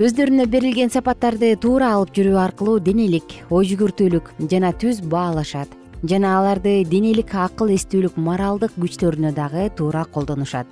өздөрүнө 0.00 0.46
берилген 0.48 0.90
сапаттарды 0.90 1.54
туура 1.60 1.92
алып 1.92 2.16
жүрүү 2.16 2.38
аркылуу 2.40 2.80
денелик 2.80 3.36
ой 3.50 3.68
жүгүртүүлүк 3.68 4.32
жана 4.48 4.72
түз 4.72 5.02
баалашат 5.04 5.68
жана 6.08 6.38
аларды 6.40 6.84
денелик 6.88 7.34
акыл 7.34 7.74
эстүүлүк 7.76 8.16
моралдык 8.16 8.72
күчтөрүнө 8.80 9.34
дагы 9.36 9.68
туура 9.76 10.06
колдонушат. 10.08 10.66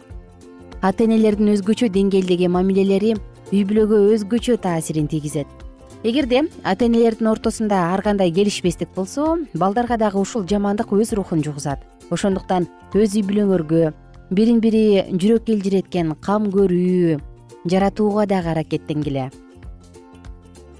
Ата 0.80 1.04
энелердин 1.04 1.52
өзгөчө 1.52 1.92
деңгээлдеги 1.92 2.48
мамилелери 2.48 3.18
үй 3.52 3.66
бүлөгө 3.68 4.06
өзгөчө 4.14 4.56
таасирин 4.64 5.06
тийгизет 5.12 5.69
эгерде 6.02 6.48
ата 6.64 6.86
энелердин 6.86 7.26
ортосунда 7.26 7.92
ар 7.92 8.02
кандай 8.02 8.30
келишпестик 8.32 8.88
болсо 8.96 9.38
балдарга 9.54 9.98
дагы 9.98 10.18
ушул 10.18 10.46
жамандык 10.48 10.92
өз 10.92 11.12
рухун 11.12 11.42
жугузат. 11.44 11.80
Ошондуктан 12.10 12.68
өз 12.94 13.16
үй 13.16 13.22
бүлөңөргө 13.22 13.92
бирин 14.30 14.60
бири 14.60 15.04
жүрөк 15.12 15.50
элжиреткен 15.52 16.14
кам 16.24 16.48
көрүү 16.50 17.20
жаратууга 17.68 18.24
дагы 18.26 18.48
аракеттенгиле. 18.54 19.30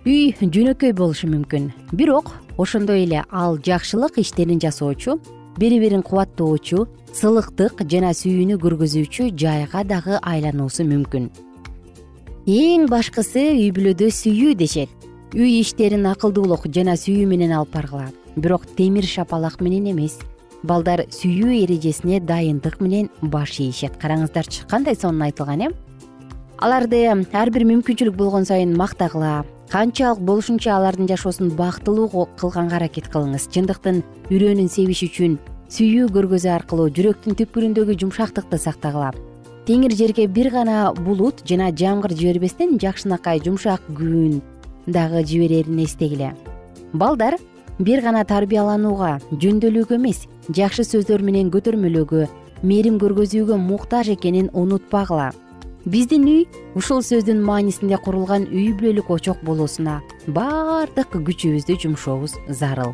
Үй 0.07 0.33
жөнөкөй 0.41 0.95
болушу 0.97 1.29
мүмкүн. 1.29 1.69
Бирок 1.93 2.33
ошондой 2.57 3.05
эле 3.05 3.25
ал 3.31 3.59
жакшылык 3.59 4.17
иштерин 4.19 4.61
жасоочу 4.61 5.19
бири 5.59 5.79
бирин 5.81 6.03
кубаттоочу 6.03 6.87
сылыктык 7.13 7.85
жана 7.85 8.15
сүйүүнү 8.17 8.57
көргөзүүчү 8.63 9.35
жайга 9.37 9.85
дагы 9.85 10.17
айлануусу 10.23 10.89
мүмкүн. 10.89 11.29
Эң 12.49 12.89
башкысы 12.89 13.51
үй 13.53 13.69
бүлөдө 13.77 14.09
сүйүү 14.09 14.57
дешет 14.57 15.00
үй 15.35 15.61
иштерин 15.61 16.09
акылдуулук 16.11 16.67
жана 16.75 16.97
сүйүү 16.99 17.27
менен 17.31 17.53
алып 17.55 17.71
баргыла 17.77 18.09
бирок 18.37 18.67
темир 18.77 19.05
шапалак 19.07 19.61
менен 19.61 19.91
эмес. 19.93 20.19
Балдар 20.63 21.07
сүйүү 21.09 21.63
эрежесине 21.65 22.21
дайындык 22.21 22.81
менен 22.81 23.09
баш 23.23 23.61
ийишет. 23.61 23.97
Караңыздарчы 24.01 24.67
кандай 24.69 24.97
сонун 24.97 25.23
айтылган 25.23 25.63
э? 25.63 25.71
Аларды 26.59 27.07
ар 27.09 27.51
бир 27.51 27.65
мүмкүнчүлүк 27.65 28.17
болгон 28.17 28.45
сайын 28.45 28.77
мактагыла. 28.77 29.45
Канчалык 29.71 30.21
болушунча 30.21 30.77
алардын 30.77 31.09
жашоосун 31.09 31.55
бактылуу 31.57 32.27
кылганга 32.37 32.77
аракет 32.77 33.09
кылыңыз. 33.09 33.49
Чындыктын 33.55 34.03
үрөөнүн 34.31 34.69
себиш 34.69 35.05
үчүн 35.07 35.39
сүйүү 35.71 36.11
көргөзүү 36.11 36.55
аркылуу 36.59 36.91
жүрөктүн 36.91 37.39
түпкүрүндөгү 37.39 37.97
жумшактыкты 38.03 38.59
сактагыла. 38.59 39.15
Теңир 39.67 39.95
жерге 39.95 40.27
бир 40.27 40.51
гана 40.51 40.93
булут 40.93 41.45
жана 41.47 41.71
жамгыр 41.71 42.17
жибербестен 42.19 42.79
жакшынакай 42.83 43.41
жумшак 43.45 43.85
күн 43.95 44.41
дагы 44.93 45.25
жиберерин 45.25 45.85
эстегиле. 45.85 46.35
Балдар 46.93 47.39
бир 47.79 48.03
гана 48.05 48.25
тарбияланууга 48.25 49.19
жөндөөлүүгө 49.33 49.97
эмес 49.97 50.27
жакшы 50.53 50.85
сөздөр 50.85 51.23
менен 51.25 51.51
көтөрмөлөөгө 51.55 52.27
мээрим 52.63 52.99
көргөзүүгө 53.01 53.57
муктаж 53.57 54.11
экенин 54.13 54.51
унутпагыла. 54.53 55.31
Биздин 55.89 56.27
үй 56.29 56.43
ушул 56.77 57.01
сөздүн 57.01 57.41
маанисинде 57.41 57.97
курулган 58.05 58.45
үй 58.53 58.75
бүлөлүк 58.77 59.09
очок 59.17 59.41
болуусуна 59.47 60.03
баардык 60.29 61.17
күчүбүздү 61.17 61.79
жумшообуз 61.81 62.37
зарыл. 62.49 62.93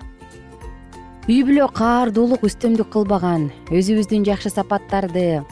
Үй 1.26 1.42
бүлө 1.42 1.66
каардуулук 1.74 2.46
үстөмдүк 2.46 2.92
кылбаган 2.94 3.48
өзүбүздүн 3.74 4.28
жакшы 4.28 4.52
сапаттарды 4.54 5.42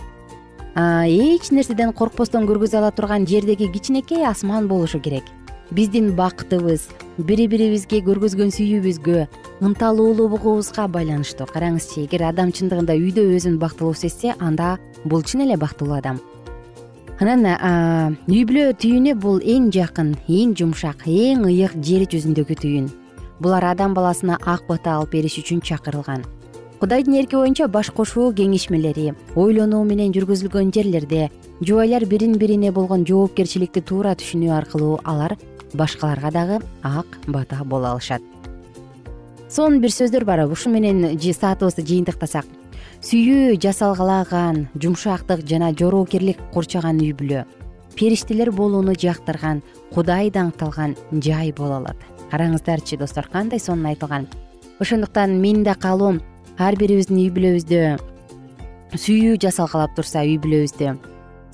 эч 0.74 1.50
нерседен 1.50 1.90
коркпостон 1.92 2.46
көргөзө 2.46 2.78
ала 2.78 2.92
турган 2.94 3.26
жердеги 3.26 3.66
кичинекей 3.74 4.22
асман 4.26 4.68
болушу 4.70 5.00
керек 5.02 5.26
биздин 5.70 6.12
бакытыбыз 6.16 6.88
бири 7.18 7.46
бирибизге 7.48 8.00
көргөзгөн 8.04 8.50
сүйүүбүзгө 8.54 9.26
ынталуулугубузга 9.64 10.88
байланыштуу. 10.90 11.46
Караңызчы 11.46 12.04
эгер 12.04 12.26
адам 12.28 12.52
чындыгында 12.52 12.96
үйдө 12.98 13.24
өзүн 13.36 13.58
бактылуу 13.62 13.94
сезсе 13.94 14.34
анда 14.38 14.76
бул 15.04 15.22
чын 15.22 15.46
эле 15.46 15.56
бактылуу 15.56 15.96
адам. 15.96 16.20
Анан 17.22 17.46
үй 18.28 18.42
бүлө 18.44 18.74
түйүнү 18.74 19.14
бул 19.22 19.38
эң 19.40 19.70
жакын 19.72 20.16
эң 20.28 20.56
жумшак 20.58 21.06
эң 21.06 21.46
ыйык 21.46 21.78
жер 21.78 22.08
жүзүндөгү 22.10 22.58
түйүн. 22.60 22.88
Булар 23.40 23.70
адам 23.70 23.94
баласына 23.94 24.40
ак 24.42 24.66
бата 24.68 24.98
алып 24.98 25.14
бериш 25.14 25.38
үчүн 25.38 25.62
чакырылган. 25.62 26.24
Кудайдын 26.80 27.14
эрки 27.16 27.36
боюнча 27.38 27.68
баш 27.70 27.88
кошуу 27.94 28.32
кеңешмелери 28.36 29.14
ойлонуу 29.38 29.84
менен 29.86 30.10
жүргүзүлгөн 30.12 30.72
жерлерде 30.74 31.30
жубайлар 31.62 32.04
бирин 32.04 32.34
бирине 32.36 32.72
болгон 32.74 33.06
жоопкерчиликти 33.08 33.80
туура 33.80 34.12
түшүнүү 34.18 34.50
аркылуу 34.52 34.98
алар 35.04 35.36
башкаларга 35.74 36.30
дагы 36.30 36.60
ак 36.82 37.18
бата 37.26 37.64
боло 37.64 37.92
алышат. 37.94 38.22
Сонун 39.50 39.80
бир 39.80 39.90
сөздөр 39.90 40.24
бар 40.24 40.46
ушу 40.46 40.70
менен 40.70 41.18
саатыбызды 41.18 41.82
жыйынтыктасак. 41.82 42.46
Сүйүү 43.04 43.58
жасалгалаган 43.60 44.68
жумшактык 44.80 45.44
жана 45.46 45.72
жоопкерлик 45.76 46.38
курчаган 46.52 46.98
үй 47.02 47.12
бүлө 47.12 47.44
периштелер 47.94 48.50
болууну 48.50 48.94
жактырган 48.98 49.62
кудай 49.94 50.30
даңкталган 50.30 50.96
жай 51.12 51.52
боло 51.52 51.76
алат. 51.82 51.96
Караңыздарчы 52.30 52.98
достор 52.98 53.28
кандай 53.30 53.60
сонун 53.60 53.86
айтылган? 53.86 54.26
Ошондуктан 54.80 55.38
менин 55.40 55.62
да 55.62 55.74
каалоом 55.74 56.20
ар 56.58 56.76
бирибиздин 56.78 57.18
үй 57.18 57.30
бүлөбүздө 57.34 57.82
сүйүү 58.94 59.38
жасалгалап 59.42 59.94
турса 59.96 60.22
үй 60.22 60.38
бүлөбүздө 60.42 60.96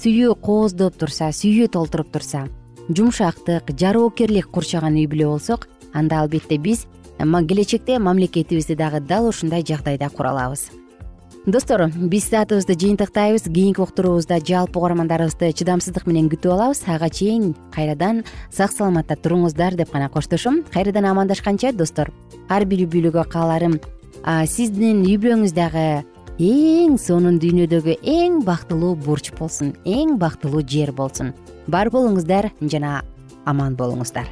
сүйүү 0.01 0.35
кооздоп 0.45 0.97
турса 1.01 1.31
сүйүү 1.37 1.71
толтуруп 1.73 2.11
турса 2.13 2.47
жумшактык 2.91 3.71
жароокерлик 3.79 4.51
курчаган 4.51 4.99
үй 4.99 5.07
бүлө 5.11 5.31
болсок 5.35 5.69
анда 5.95 6.21
албетте 6.21 6.59
биз 6.59 6.87
келечекте 7.19 7.99
мамлекетибизди 7.99 8.75
дагы 8.75 9.01
дал 9.01 9.29
ушундай 9.29 9.63
жагдайда 9.63 10.09
кура 10.09 10.31
алабыз. 10.31 10.71
Достор 11.47 11.89
биз 11.89 12.29
саатыбызды 12.29 12.75
жыйынтыктайбыз 12.75 13.45
кийинки 13.45 13.81
уктуруубузда 13.81 14.41
жалпы 14.45 14.79
угармандарыбызды 14.79 15.53
чыдамсыздык 15.53 16.07
менен 16.07 16.29
күтүп 16.29 16.53
алабыз. 16.53 16.83
Ага 16.87 17.09
чейин 17.09 17.55
кайрадан 17.73 18.25
сак 18.51 18.73
саламатта 18.73 19.17
туруңуздар 19.17 19.77
деп 19.77 19.93
гана 19.93 20.09
коштошом 20.09 20.63
кайрадан 20.73 21.05
амандашканча 21.05 21.73
достор 21.73 22.11
ар 22.49 22.65
бир 22.65 22.85
үй 22.85 22.91
бүлөгө 22.93 23.25
кааларым 23.31 23.79
сиздин 24.47 25.05
үй 25.07 25.17
бүлөңүз 25.17 25.55
дагы 25.57 26.05
эң 26.41 26.97
сонун 26.97 27.41
дүйнөдөгү 27.41 27.99
эң 28.01 28.43
бактылуу 28.45 28.95
бурч 28.97 29.33
болсун 29.39 29.75
эң 29.85 30.19
бактылуу 30.21 30.63
жер 30.65 30.93
болсун 30.93 31.35
бар 31.71 31.91
болуңуздар 31.95 32.51
жана 32.61 33.01
аман 33.47 33.77
болуңуздар. 33.79 34.29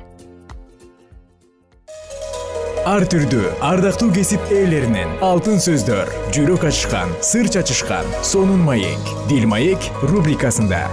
Ар 2.89 3.05
түрдүү 3.05 3.51
ардактуу 3.65 4.09
кесип 4.17 4.53
ээлеринен 4.55 5.19
алтын 5.25 5.59
сөздөр 5.61 6.09
жүрөк 6.33 6.63
ачышкан 6.71 7.11
сыр 7.31 7.51
чачышкан 7.53 8.07
сонун 8.25 8.63
маек 8.65 9.13
дил 9.29 9.45
маек 9.51 9.91
рубрикасында. 10.09 10.87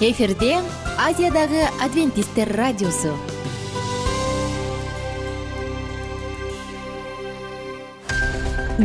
Эфирде 0.00 0.54
азиядагы 1.08 1.66
адвентисттер 1.82 2.54
радиосу 2.56 3.12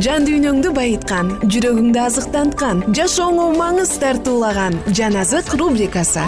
жан 0.03 0.25
дүйнөңдү 0.27 0.71
байыткан 0.75 1.29
жүрөгүңдү 1.47 1.99
азыктанткан 2.03 2.81
жашооңо 2.97 3.45
маңыз 3.55 3.93
тартуулаган 4.01 4.75
жан 4.91 5.15
азык 5.21 5.53
рубрикасы. 5.55 6.25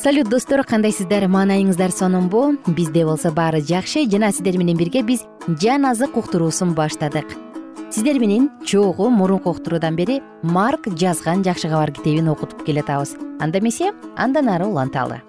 Салют 0.00 0.28
достор 0.28 0.64
кандайсыздар 0.64 1.28
маанайыңыздар 1.28 1.92
сонунбу 1.92 2.56
бизде 2.66 3.04
болсо 3.04 3.32
баары 3.32 3.60
жакшы. 3.60 4.06
Жана 4.10 4.32
сиздер 4.32 4.58
менен 4.58 4.76
бирге 4.76 5.02
биз 5.02 5.24
жан 5.48 5.86
азык 5.86 6.16
уктуруусун 6.16 6.74
баштадык 6.74 7.49
сиздер 7.90 8.20
менен 8.20 8.50
чогуу 8.64 9.10
мурунку 9.10 9.50
уктуруудан 9.50 9.96
бери 9.96 10.20
марк 10.42 10.86
жазган 10.86 11.42
жакшы 11.42 11.68
кабар 11.68 11.90
китебин 11.92 12.28
окутуп 12.28 12.64
келатабыз. 12.64 13.16
Анда 13.40 13.58
эмесе 13.58 13.92
андан 14.16 14.48
ары 14.48 14.66
уланталы 14.66 15.22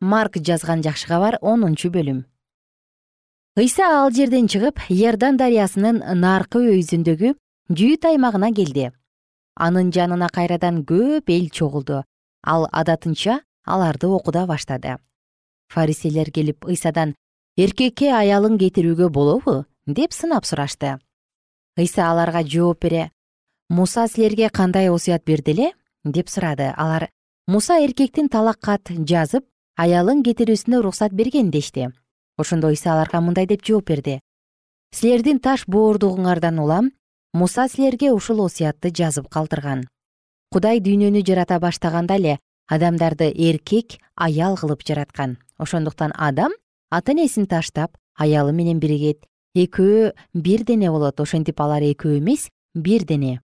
марк 0.00 0.36
жазган 0.36 0.82
жакшы 0.82 1.08
кабар 1.08 1.38
онунчу 1.40 1.88
бөлүм. 1.88 2.24
Ыйса 3.56 3.88
ал 3.88 4.10
жерден 4.12 4.48
чыгып 4.48 4.78
иордан 4.90 5.38
дарыясынын 5.40 6.02
наркы 6.20 6.60
өйүзүндөгү 6.60 7.32
жүйүт 7.72 8.04
аймагына 8.04 8.52
келди. 8.52 8.90
Анын 9.56 9.90
жанына 9.90 10.28
кайрадан 10.28 10.84
көп 10.84 11.32
эл 11.32 11.48
чогулду. 11.48 12.02
Ал 12.44 12.68
адатынча 12.70 13.40
аларды 13.64 14.06
окута 14.06 14.44
баштады. 14.46 14.98
Фариселер 15.72 16.30
келип 16.30 16.66
ыйсадан 16.68 17.14
эркекке 17.56 18.12
аялын 18.12 18.58
кетирүүгө 18.60 19.08
болобу 19.08 19.64
деп 19.86 20.12
сынап 20.12 20.44
сурашты. 20.44 20.98
Ыйса 21.76 22.10
аларга 22.10 22.42
жооп 22.42 22.80
бере 22.82 23.10
муса 23.68 24.08
силерге 24.08 24.50
кандай 24.50 24.90
осуят 24.90 25.24
берди 25.24 25.52
эле? 25.52 25.72
деп 26.04 26.28
сурады. 26.28 26.72
Алар 26.76 27.10
муса 27.46 27.78
эркектин 27.78 28.28
талак 28.28 28.58
кат 28.60 28.90
жазып 28.90 29.44
аялын 29.76 30.22
кетирүүсүнө 30.22 30.78
уруксат 30.78 31.12
берген 31.12 31.50
дешти. 31.50 31.90
Ошондо 32.38 32.68
ыйса 32.68 32.92
аларга 32.92 33.20
мындай 33.20 33.46
деп 33.46 33.64
жооп 33.64 33.86
берди. 33.86 34.20
Силердин 34.92 35.38
таш 35.38 35.66
боордугуңардан 35.66 36.58
улам 36.58 36.90
муса 37.32 37.68
силерге 37.68 38.12
ушул 38.12 38.44
осуятты 38.44 38.90
жазып 38.90 39.28
калтырган. 39.28 39.86
Кудай 40.50 40.80
дүйнөнү 40.80 41.24
жарата 41.26 41.58
баштаганда 41.60 42.16
эле 42.16 42.38
адамдарды 42.66 43.30
эркек 43.30 43.98
аял 44.14 44.56
кылып 44.56 44.82
жараткан. 44.86 45.38
Ошондуктан 45.58 46.12
адам 46.16 46.52
ата 46.90 47.12
энесин 47.12 47.46
таштап 47.46 47.96
аялы 48.18 48.52
менен 48.52 48.80
биригет 48.80 49.26
экөө 49.56 50.12
бир 50.34 50.64
дене 50.64 50.90
болот. 50.90 51.20
Ошентип 51.20 51.60
алар 51.60 51.82
экөө 51.82 52.18
эмес 52.18 52.50
бир 52.74 53.04
дене. 53.04 53.40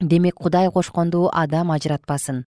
Демек 0.00 0.34
кудай 0.34 0.70
кошконду 0.70 1.28
адам 1.32 1.70
ажыратпасын. 1.70 2.44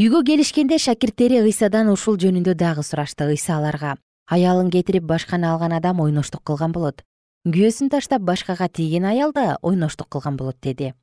Үйгө 0.00 0.24
келишкенде 0.26 0.78
шакирттери 0.78 1.38
ыйсадан 1.42 1.92
ушул 1.92 2.18
жөнүндө 2.18 2.54
дагы 2.54 2.82
сурашты. 2.82 3.28
Ыйса 3.30 3.58
аларга 3.58 3.96
аялын 4.26 4.70
кетирип 4.70 5.04
башканы 5.04 5.46
алган 5.46 5.72
адам 5.72 6.00
ойноштук 6.00 6.42
кылган 6.42 6.72
болот. 6.72 7.04
Күйөөсүн 7.46 7.90
таштап 7.90 8.22
башкага 8.22 8.68
тийген 8.68 9.04
аял 9.04 9.32
да 9.32 9.58
ойноштук 9.62 10.08
кылган 10.08 10.36
болот 10.36 10.56
деди. 10.62 10.94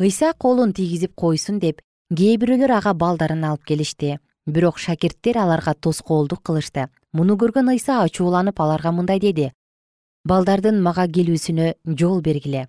Ыйса 0.00 0.32
колун 0.32 0.72
тийгизип 0.72 1.14
койсун 1.14 1.58
деп 1.58 1.80
кээ 2.14 2.36
бирөөлөр 2.38 2.72
ага 2.78 2.94
балдарын 2.94 3.44
алып 3.44 3.64
келишти. 3.64 4.18
Бирок 4.46 4.78
шакирттер 4.78 5.38
аларга 5.38 5.74
тоскоолдук 5.74 6.42
кылышты. 6.42 6.88
Муну 7.12 7.36
көргөн 7.36 7.72
ыйса 7.74 8.02
ачууланып 8.04 8.60
аларга 8.60 8.92
мындай 8.92 9.18
деди 9.20 9.52
балдардын 10.28 10.82
мага 10.84 11.06
келүүсүнө 11.08 11.72
жол 12.00 12.20
бергиле. 12.20 12.66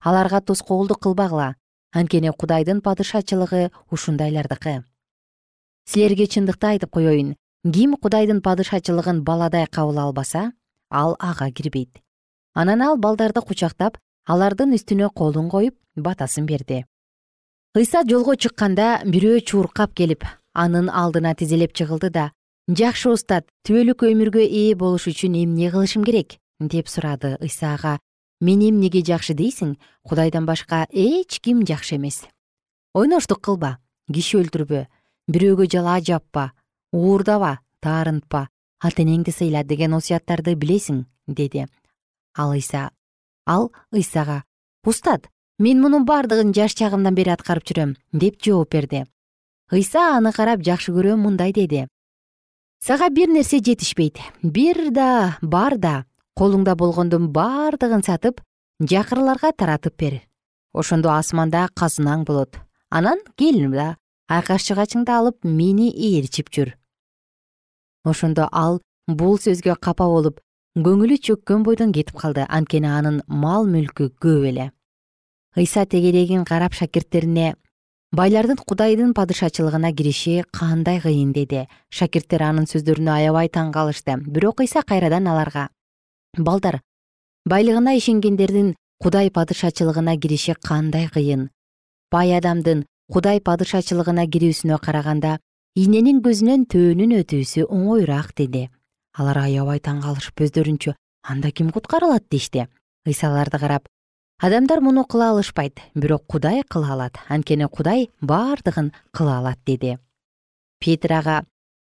Аларга 0.00 0.40
тоскоолдук 0.40 1.00
кылбагыла. 1.02 1.54
Анткени 1.92 2.30
кудайдын 2.30 2.80
падышачылыгы 2.86 3.70
ушундайлардыкы. 3.90 4.84
Силерге 5.90 6.26
чындыкты 6.30 6.66
айтып 6.74 6.92
коеюн 6.94 7.34
ким 7.74 7.96
кудайдын 7.96 8.40
падышачылыгын 8.46 9.24
баладай 9.24 9.66
кабыл 9.66 9.98
албаса 9.98 10.52
ал 10.90 11.16
ага 11.18 11.50
кирбейт. 11.50 11.98
Анан 12.54 12.82
ал 12.82 12.96
балдарды 12.96 13.42
кучактап 13.42 13.98
алардын 14.26 14.74
үстүнө 14.78 15.10
колун 15.14 15.50
коюп 15.50 15.74
батасын 15.96 16.46
берди. 16.46 16.84
Ыйса 17.74 18.02
жолго 18.06 18.36
чыкканда 18.36 19.02
бирөө 19.04 19.42
чуркап 19.46 19.94
келип 19.94 20.24
анын 20.54 20.90
алдына 20.90 21.34
тизелеп 21.34 21.74
жыгылды 21.76 22.10
да 22.10 22.30
жакшы 22.66 23.10
устат 23.10 23.46
түбөлүк 23.66 24.02
өмүргө 24.08 24.42
ээ 24.42 24.74
болуш 24.74 25.06
үчүн 25.10 25.36
эмне 25.42 25.70
кылышым 25.70 26.02
керек 26.02 26.39
деп 26.60 26.88
сурады 26.88 27.36
ыйса 27.40 27.74
ага. 27.74 27.98
Мени 28.40 28.70
эмнеге 28.70 29.02
жакшы 29.04 29.34
дейсиң? 29.34 29.76
Кудайдан 30.06 30.46
башка 30.46 30.86
эч 30.92 31.40
ким 31.40 31.64
жакшы 31.66 31.96
эмес 31.96 32.24
ойноштук 32.94 33.40
кылба 33.44 33.78
киши 34.10 34.40
өлтүрбө 34.40 34.86
бирөөгө 35.30 35.66
жалаа 35.70 36.00
жаппа 36.02 36.50
уурдаба 36.92 37.58
таарынтпа 37.84 38.48
ата 38.82 39.02
энеңди 39.04 39.34
сыйла 39.34 39.62
деген 39.64 39.94
осуяттарды 39.94 40.56
билесиң 40.58 41.04
деди. 41.28 41.66
Ал 42.34 42.54
ыйса 42.56 42.90
ал 43.46 43.70
ыйсага 43.94 44.42
устат 44.84 45.28
мен 45.58 45.80
мунун 45.80 46.04
бардыгын 46.04 46.52
жаш 46.56 46.74
чагымдан 46.74 47.14
бери 47.14 47.30
аткарып 47.30 47.64
жүрөм 47.68 47.94
деп 48.12 48.42
жооп 48.42 48.72
берди. 48.74 49.04
Ыйса 49.70 50.16
аны 50.16 50.32
карап 50.32 50.64
жакшы 50.66 50.90
көрөм 50.90 51.22
мындай 51.22 51.52
деди. 51.52 51.86
Сага 52.82 53.10
бир 53.10 53.28
нерсе 53.28 53.60
жетишпейт. 53.60 54.18
Бир 54.42 54.90
да 54.90 55.38
бар 55.42 55.78
да 55.78 56.06
колуңда 56.40 56.72
болгондун 56.72 57.26
бардыгын 57.34 58.00
сатып 58.06 58.38
жакырларга 58.80 59.50
таратып 59.52 59.96
бер. 60.00 60.14
Ошондо 60.72 61.10
асманда 61.12 61.66
казынаң 61.76 62.24
болот. 62.24 62.56
Анан 62.88 63.18
кел 63.36 63.58
да 63.74 63.96
айкаш 64.32 64.64
жыгачыңды 64.70 65.12
алып 65.12 65.44
мени 65.44 65.90
ээрчип 65.92 66.48
жүр. 66.48 66.70
Ошондо 68.08 68.46
ал 68.52 68.80
бул 69.06 69.36
сөзгө 69.36 69.74
капа 69.84 70.06
болуп 70.08 70.38
көңүлү 70.78 71.18
чөккөн 71.26 71.66
бойдон 71.66 71.92
кетип 71.92 72.16
калды. 72.16 72.46
Анткени 72.48 72.88
анын 72.88 73.20
мал 73.26 73.68
мүлкү 73.68 74.08
көп 74.16 74.46
эле. 74.48 74.70
Ыйса 75.58 75.84
тегерегин 75.84 76.46
карап 76.48 76.72
шакирттерине 76.72 77.56
байлардын 78.16 78.56
кудайдын 78.56 79.12
падышачылыгына 79.12 79.92
кириши 79.92 80.44
кандай 80.56 81.02
кыйын 81.04 81.34
деди. 81.36 81.66
Шакирттер 81.90 82.46
анын 82.48 82.70
сөздөрүнө 82.70 83.12
аябай 83.18 83.52
таң 83.52 83.74
калышты. 83.76 84.16
Бирок 84.16 84.64
ыйса 84.64 84.80
кайрадан 84.86 85.28
аларга 85.28 85.68
балдар 86.36 86.80
байлыгына 87.44 87.96
ишенгендердин 87.98 88.76
кудай 89.02 89.30
падышачылыгына 89.30 90.16
кириши 90.16 90.54
кандай 90.54 91.08
кыйын? 91.08 91.50
Бай 92.12 92.36
адамдын 92.36 92.86
кудай 93.10 93.40
падышачылыгына 93.40 94.26
кирүүсүнө 94.30 94.78
караганда 94.78 95.38
ийненин 95.74 96.22
көзүнөн 96.22 96.66
төөнүн 96.70 97.16
өтүүсү 97.22 97.66
оңоюраак 97.66 98.34
деди. 98.36 98.68
Алар 99.18 99.38
аябай 99.46 99.80
таң 99.80 100.02
калышып 100.02 100.40
өздөрүнчө 100.46 100.94
анда 101.22 101.50
ким 101.50 101.70
куткарылат? 101.70 102.28
дешти. 102.30 102.68
Ыйса 103.06 103.28
аларды 103.28 103.58
карап 103.58 103.88
адамдар 104.38 104.80
муну 104.80 105.04
кыла 105.04 105.30
алышпайт 105.30 105.80
бирок 105.94 106.26
кудай 106.26 106.62
кыла 106.62 106.92
алат. 106.92 107.18
Анткени 107.28 107.66
кудай 107.66 108.10
бардыгын 108.20 108.92
кыла 109.12 109.38
алат 109.38 109.58
деди 109.66 109.98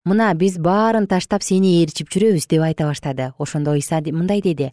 мына 0.06 0.34
биз 0.34 0.58
баарын 0.58 1.08
таштап 1.08 1.44
сени 1.44 1.82
ээрчип 1.82 2.10
жүрөбүз 2.14 2.48
деп 2.48 2.62
айта 2.62 2.86
баштады. 2.86 3.34
Ошондо 3.38 3.74
ыйса 3.74 4.02
мындай 4.12 4.42
деди. 4.42 4.72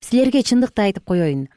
Силерге 0.00 0.42
чындыкты 0.42 0.82
айтып 0.82 1.04
коеюн 1.04 1.48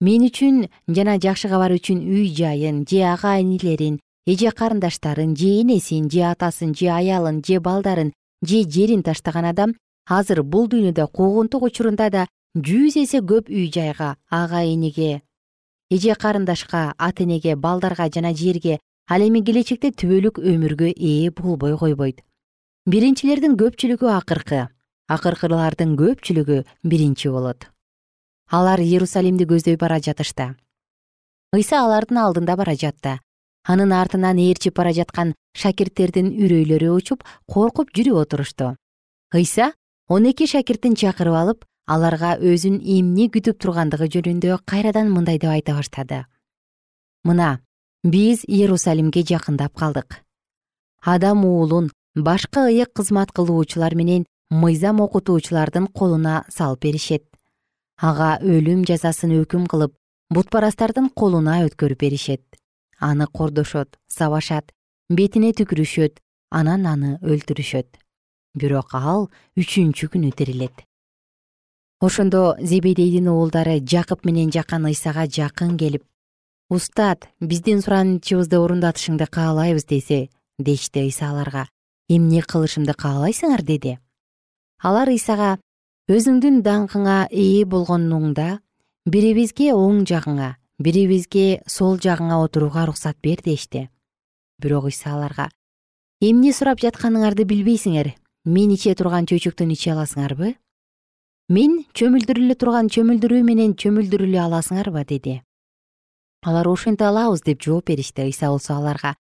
мен 0.00 0.26
үчүн 0.28 0.66
жана 0.92 1.16
жакшы 1.16 1.48
кабар 1.48 1.72
үчүн 1.72 2.02
үй 2.04 2.28
жайын 2.36 2.84
же 2.84 3.00
ага 3.08 3.38
инилерин 3.40 3.98
эже 4.28 4.50
карындаштарын 4.52 5.34
же 5.34 5.48
энесин 5.62 6.10
же 6.10 6.20
атасын 6.28 6.74
же 6.76 6.90
аялын 6.92 7.40
же 7.42 7.60
балдарын 7.60 8.12
же 8.44 8.62
жерин 8.68 9.02
таштаган 9.02 9.46
адам 9.48 9.72
азыр 10.04 10.42
бул 10.42 10.68
дүйнөдө 10.68 11.06
куугунтук 11.16 11.62
учурунда 11.62 12.10
да 12.10 12.26
жүз 12.54 12.98
эсе 13.04 13.22
көп 13.24 13.48
үй 13.48 13.70
жайга 13.72 14.16
ага 14.28 14.60
иниге 14.68 15.22
эже 15.90 16.14
карындашка 16.14 16.92
ата 16.98 17.24
энеге 17.24 17.56
балдарга 17.56 18.10
жана 18.12 18.34
жерге 18.34 18.78
ал 19.08 19.24
эми 19.24 19.40
келечекте 19.40 19.94
түбөлүк 19.96 20.44
өмүргө 20.44 20.92
ээ 20.92 21.30
болбой 21.30 21.78
койбойт 21.78 22.20
биринчилердин 22.86 23.56
көпчүлүгү 23.58 24.06
акыркы 24.14 24.60
акыркылардын 25.10 25.96
көпчүлүгү 25.98 26.58
биринчи 26.86 27.32
болот. 27.34 27.66
Алар 28.46 28.78
иерусалимди 28.78 29.42
көздөй 29.50 29.74
бара 29.76 29.98
жатышты. 29.98 30.52
Ыйса 31.50 31.80
алардын 31.82 32.20
алдында 32.22 32.54
бара 32.54 32.76
жатты. 32.78 33.16
Анын 33.66 33.90
артынан 33.90 34.38
ээрчип 34.38 34.76
бара 34.78 34.92
жаткан 34.94 35.34
шакирттердин 35.58 36.30
үрөйлөрү 36.38 36.92
учуп 36.94 37.26
коркуп 37.50 37.90
жүрүп 37.90 38.22
отурушту. 38.22 38.76
Ыйса 39.34 39.72
он 40.06 40.30
эки 40.30 40.46
шакиртин 40.46 40.94
чакырып 40.94 41.34
алып 41.34 41.66
аларга 41.90 42.36
өзүн 42.38 42.78
эмне 42.78 43.26
күтүп 43.34 43.58
тургандыгы 43.66 44.06
жөнүндө 44.14 44.62
кайрадан 44.62 45.10
мындай 45.10 45.42
деп 45.42 45.50
айта 45.50 45.74
баштады. 45.74 46.22
Мына 47.26 47.58
биз 48.04 48.46
иерусалимге 48.46 49.26
жакындап 49.26 49.74
калдык. 49.74 50.22
Адам 51.02 51.44
уулун 51.44 51.90
башкы 52.16 52.66
ыйык 52.70 52.92
кызмат 52.92 53.30
кылуучулар 53.32 53.94
менен 53.94 54.26
мыйзам 54.50 55.00
окутуучулардын 55.00 55.86
колуна 55.86 56.44
салып 56.48 56.82
беришет. 56.82 57.24
Ага 58.00 58.38
өлүм 58.42 58.82
жазасын 58.88 59.36
өкүм 59.42 59.68
кылып 59.70 59.94
бутпарастардын 60.34 61.10
колуна 61.14 61.60
өткөрүп 61.68 62.00
беришет. 62.00 62.42
Аны 62.98 63.26
кордошот 63.26 64.00
сабашат 64.08 64.72
бетине 65.08 65.52
түкүрүшөт 65.52 66.18
анан 66.50 66.86
аны 66.86 67.18
өлтүрүшөт. 67.22 68.00
Бирок 68.56 68.94
ал 68.96 69.28
үчүнчү 69.56 70.08
күнү 70.12 70.32
тирилет 70.32 70.86
ошондо 72.00 72.56
зебедейдин 72.60 73.28
уулдары 73.32 73.78
жакып 73.80 74.26
менен 74.28 74.50
жакан 74.52 74.84
ыйсага 74.84 75.24
жакын 75.26 75.78
келип 75.80 76.04
устат 76.68 77.28
биздин 77.40 77.80
суранычыбызды 77.80 78.60
орундатышыңды 78.60 79.26
каалайбыз 79.32 79.86
десе 79.88 80.28
дешти 80.58 81.06
ыйса 81.06 81.30
аларга 81.30 81.64
эмне 82.08 82.42
кылышымды 82.42 82.94
каалайсыңар 82.94 83.62
деди. 83.66 83.96
Алар 84.82 85.10
ыйсага 85.10 85.56
өзүңдүн 86.06 86.60
даңкыңа 86.62 87.26
ээ 87.32 87.64
болгонуңда 87.66 88.60
бирибизге 89.10 89.72
оң 89.74 90.04
жагыңа 90.06 90.54
бирибизге 90.78 91.62
сол 91.66 91.98
жагыңа 91.98 92.38
отурууга 92.44 92.84
уруксат 92.84 93.18
бер 93.22 93.42
дешти. 93.42 93.88
Бирок 94.62 94.86
ыйса 94.90 95.14
аларга 95.16 95.48
эмне 96.20 96.52
сурап 96.52 96.78
жатканыңарды 96.80 97.44
билбейсиңер 97.44 98.12
мен 98.44 98.70
иче 98.76 98.94
турган 98.94 99.26
чөйчөктөн 99.26 99.72
иче 99.74 99.92
аласыңарбы? 99.96 100.54
Мен 101.48 101.82
чөмүлдүрүлө 101.94 102.54
турган 102.58 102.88
чөмүлдүрүү 102.90 103.42
менен 103.46 103.74
чөмүлдүрүлө 103.78 104.40
аласыңарбы 104.46 105.04
деди. 105.06 105.40
Алар 106.46 106.68
ошенте 106.70 107.04
алабыз 107.06 107.42
деп 107.42 107.62
жооп 107.62 107.86
беришти. 107.90 108.22
Ыйса 108.22 108.50
болсо 108.50 108.74
аларга 108.74 109.16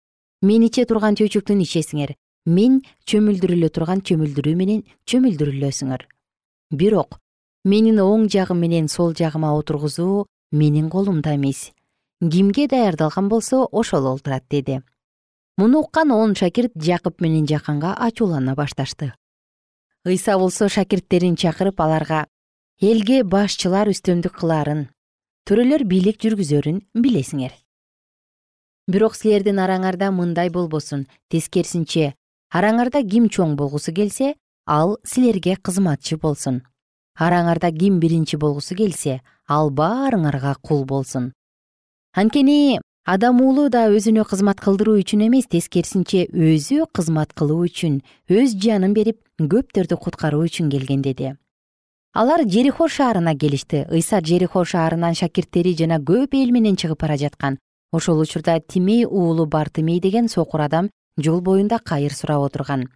мен 0.41 0.63
иче 0.65 0.85
турган 0.85 1.15
чөйчөктөн 1.15 1.61
ичесиңер 1.61 2.15
мен 2.45 2.81
чөмүлдүрүлө 3.05 3.69
турган 3.69 4.01
чөмүлдүрүү 4.01 4.55
менен 4.55 4.83
чөмүлдүрүлөсүңөр. 5.05 6.05
Бирок 6.71 7.19
менин 7.65 7.99
оң 8.01 8.27
жагым 8.29 8.59
менен 8.63 8.87
сол 8.87 9.13
жагыма 9.13 9.53
отургузуу 9.57 10.25
менин 10.51 10.89
колумда 10.89 11.35
эмес. 11.35 11.71
Кимге 12.21 12.67
даярдалган 12.67 13.29
болсо 13.29 13.67
ошол 13.71 14.07
олтурат 14.07 14.43
деди. 14.49 14.81
Муну 15.57 15.81
уккан 15.81 16.11
он 16.11 16.35
шакирт 16.35 16.73
жакып 16.75 17.21
менен 17.21 17.47
жаканга 17.47 17.93
ачуулана 17.93 18.55
башташты. 18.55 19.13
Ыйса 20.05 20.37
болсо 20.37 20.69
шакирттерин 20.69 21.35
чакырып 21.35 21.79
аларга 21.79 22.25
элге 22.81 23.19
башчылар 23.21 23.91
үстөмдүк 23.91 24.39
кылаарын 24.41 24.87
төрөлөр 25.45 25.83
бийлик 25.85 26.15
жүргүзөрүн 26.23 26.79
билесиңер 26.97 27.53
бирок 28.89 29.13
силердин 29.13 29.61
араңарда 29.61 30.09
мындай 30.09 30.49
болбосун 30.49 31.03
тескерисинче 31.29 32.15
араңарда 32.51 33.01
ким 33.07 33.27
чоң 33.31 33.55
болгусу 33.55 33.93
келсе 33.95 34.35
ал 34.67 34.97
силерге 35.07 35.55
кызматчы 35.55 36.17
болсун. 36.17 36.61
Араңарда 37.17 37.71
ким 37.71 37.99
биринчи 37.99 38.37
болгусу 38.37 38.75
келсе 38.75 39.21
ал 39.47 39.71
баарыңарга 39.71 40.55
кул 40.61 40.85
болсун. 40.85 41.31
Анткени 42.13 42.79
адам 43.05 43.41
уулу 43.41 43.69
да 43.69 43.87
өзүнө 43.89 44.25
кызмат 44.27 44.59
кылдыруу 44.59 44.99
үчүн 45.01 45.27
эмес 45.27 45.47
тескерисинче 45.47 46.27
өзү 46.27 46.85
кызмат 46.93 47.33
кылуу 47.33 47.63
үчүн 47.69 48.01
өз 48.29 48.57
жанын 48.59 48.93
берип 48.93 49.21
көптөрдү 49.39 49.97
куткаруу 49.97 50.43
үчүн 50.45 50.69
келген 50.69 51.01
деди. 51.01 51.35
Алар 52.13 52.43
жерихо 52.43 52.89
шаарына 52.91 53.37
келишти. 53.39 53.85
Ыйса 53.89 54.19
жерихо 54.19 54.65
шаарынан 54.65 55.15
шакирттери 55.15 55.71
жана 55.79 56.03
көп 56.03 56.35
эл 56.35 56.51
менен 56.51 56.75
чыгып 56.75 56.99
бара 56.99 57.15
жаткан 57.15 57.57
ошол 57.91 58.19
учурда 58.19 58.59
тимей 58.59 59.05
уулу 59.05 59.45
бартымей 59.45 59.99
деген 59.99 60.27
сокур 60.27 60.61
адам 60.61 60.89
жол 61.17 61.41
боюнда 61.41 61.79
кайыр 61.79 62.13
сурап 62.13 62.43
отурган. 62.45 62.89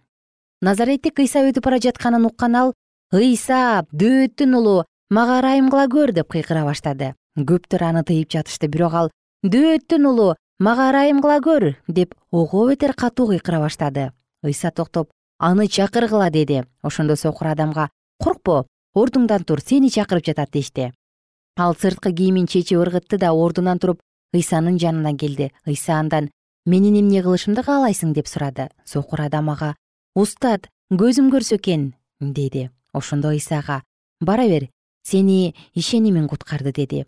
Назареттик 0.62 1.18
ыйса 1.18 1.44
өтүп 1.44 1.64
бара 1.64 1.78
жатканын 1.78 2.26
уккан 2.26 2.56
ал 2.56 2.72
ыйса 3.12 3.84
дөөттүн 3.92 4.54
уулу 4.56 4.84
мага 5.10 5.40
ырайым 5.40 5.70
кыла 5.70 5.86
көр 5.86 6.12
деп 6.12 6.32
кыйкыра 6.32 6.64
баштады. 6.64 7.14
Көптөр 7.36 7.82
аны 7.84 8.02
тыйып 8.02 8.32
жатышты 8.32 8.68
бирок 8.68 8.94
ал 8.94 9.10
дөөттүн 9.44 10.06
уулу 10.08 10.34
мага 10.58 10.88
ырайым 10.90 11.20
кыла 11.20 11.40
көр 11.44 11.76
деп 11.88 12.14
ого 12.30 12.68
бетер 12.68 12.94
катуу 12.94 13.28
кыйкыра 13.28 13.60
баштады. 13.60 14.12
Ыйса 14.42 14.70
токтоп 14.70 15.10
аны 15.38 15.68
чакыргыла 15.68 16.30
деди. 16.30 16.64
Ошондо 16.82 17.16
сокур 17.16 17.48
адамга 17.48 17.90
коркпо 18.18 18.66
ордуңдан 18.94 19.44
тур 19.44 19.60
сени 19.60 19.90
чакырып 19.90 20.24
жатат 20.24 20.50
дешти. 20.52 20.92
Ал 21.56 21.74
сырткы 21.74 22.12
кийимин 22.12 22.46
чечип 22.46 22.80
ыргытты 22.80 23.18
да 23.18 23.32
ордунан 23.32 23.78
туруп 23.78 24.00
ыйсанын 24.32 24.78
жанына 24.78 25.16
келди. 25.16 25.52
Ыйса 25.66 26.00
андан 26.00 26.30
менин 26.66 26.98
эмне 26.98 27.22
кылышымды 27.22 27.62
каалайсың? 27.62 28.12
деп 28.12 28.26
сурады. 28.26 28.68
Сокур 28.84 29.22
адам 29.22 29.48
ага 29.50 29.74
устат 30.14 30.66
көзүм 30.90 31.30
көрсө 31.30 31.56
экен 31.60 31.94
деди. 32.20 32.70
Ошондо 32.92 33.30
ыйсага 33.30 33.82
бара 34.20 34.48
бер 34.50 34.68
сени 35.06 35.54
ишенимиң 35.74 36.26
куткарды 36.28 36.72
деди. 36.72 37.06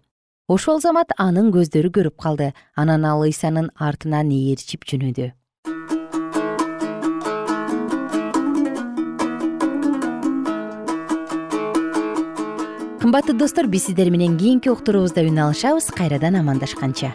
Ошол 0.49 0.81
замат 0.81 1.11
анын 1.19 1.51
көздөрү 1.51 1.91
көрүп 1.91 2.17
калды. 2.17 2.55
Анан 2.77 3.05
ал 3.05 3.27
ыйсанын 3.27 3.71
артынан 3.75 4.31
ээрчип 4.31 4.87
жөнөдү. 4.87 5.33
Кымбаттуу 13.03 13.35
достор 13.39 13.67
биз 13.67 13.87
сиздер 13.87 14.11
менен 14.11 14.39
кийинки 14.39 14.69
уктуруубузда 14.69 15.27
үн 15.27 15.39
алышабыз. 15.39 15.91
Кайрадан 15.91 16.37
амандашканча 16.37 17.15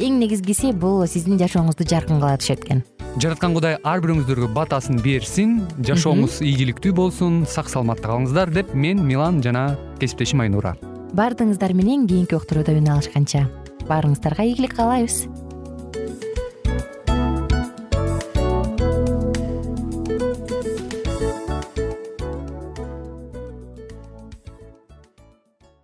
эң 0.00 0.18
негизгиси 0.22 0.72
бул 0.72 1.04
сиздин 1.06 1.40
жашооңузду 1.40 1.84
жаркын 1.88 2.22
кыла 2.22 2.38
түшөт 2.40 2.64
экен 2.64 2.82
жараткан 3.20 3.52
кудай 3.52 3.76
ар 3.84 4.00
бирөөңүздөргө 4.00 4.48
батасын 4.56 5.02
берсин 5.04 5.58
жашооңуз 5.84 6.40
ийгиликтүү 6.46 6.94
болсун 6.96 7.42
сак 7.44 7.68
саламатта 7.68 8.08
калыңыздар 8.08 8.54
деп 8.54 8.72
мен 8.72 9.04
милан 9.04 9.42
жана 9.44 9.76
кесиптешим 10.00 10.40
айнура. 10.46 10.76
Баардыгыңыздар 11.12 11.76
менен 11.76 12.06
кийинки 12.08 12.38
уктурууда 12.38 12.72
үн 12.78 12.88
алышканча. 12.94 13.44
Баарыңыздарга 13.90 14.48
ийгилик 14.48 14.78
каалайбыз 14.78 15.26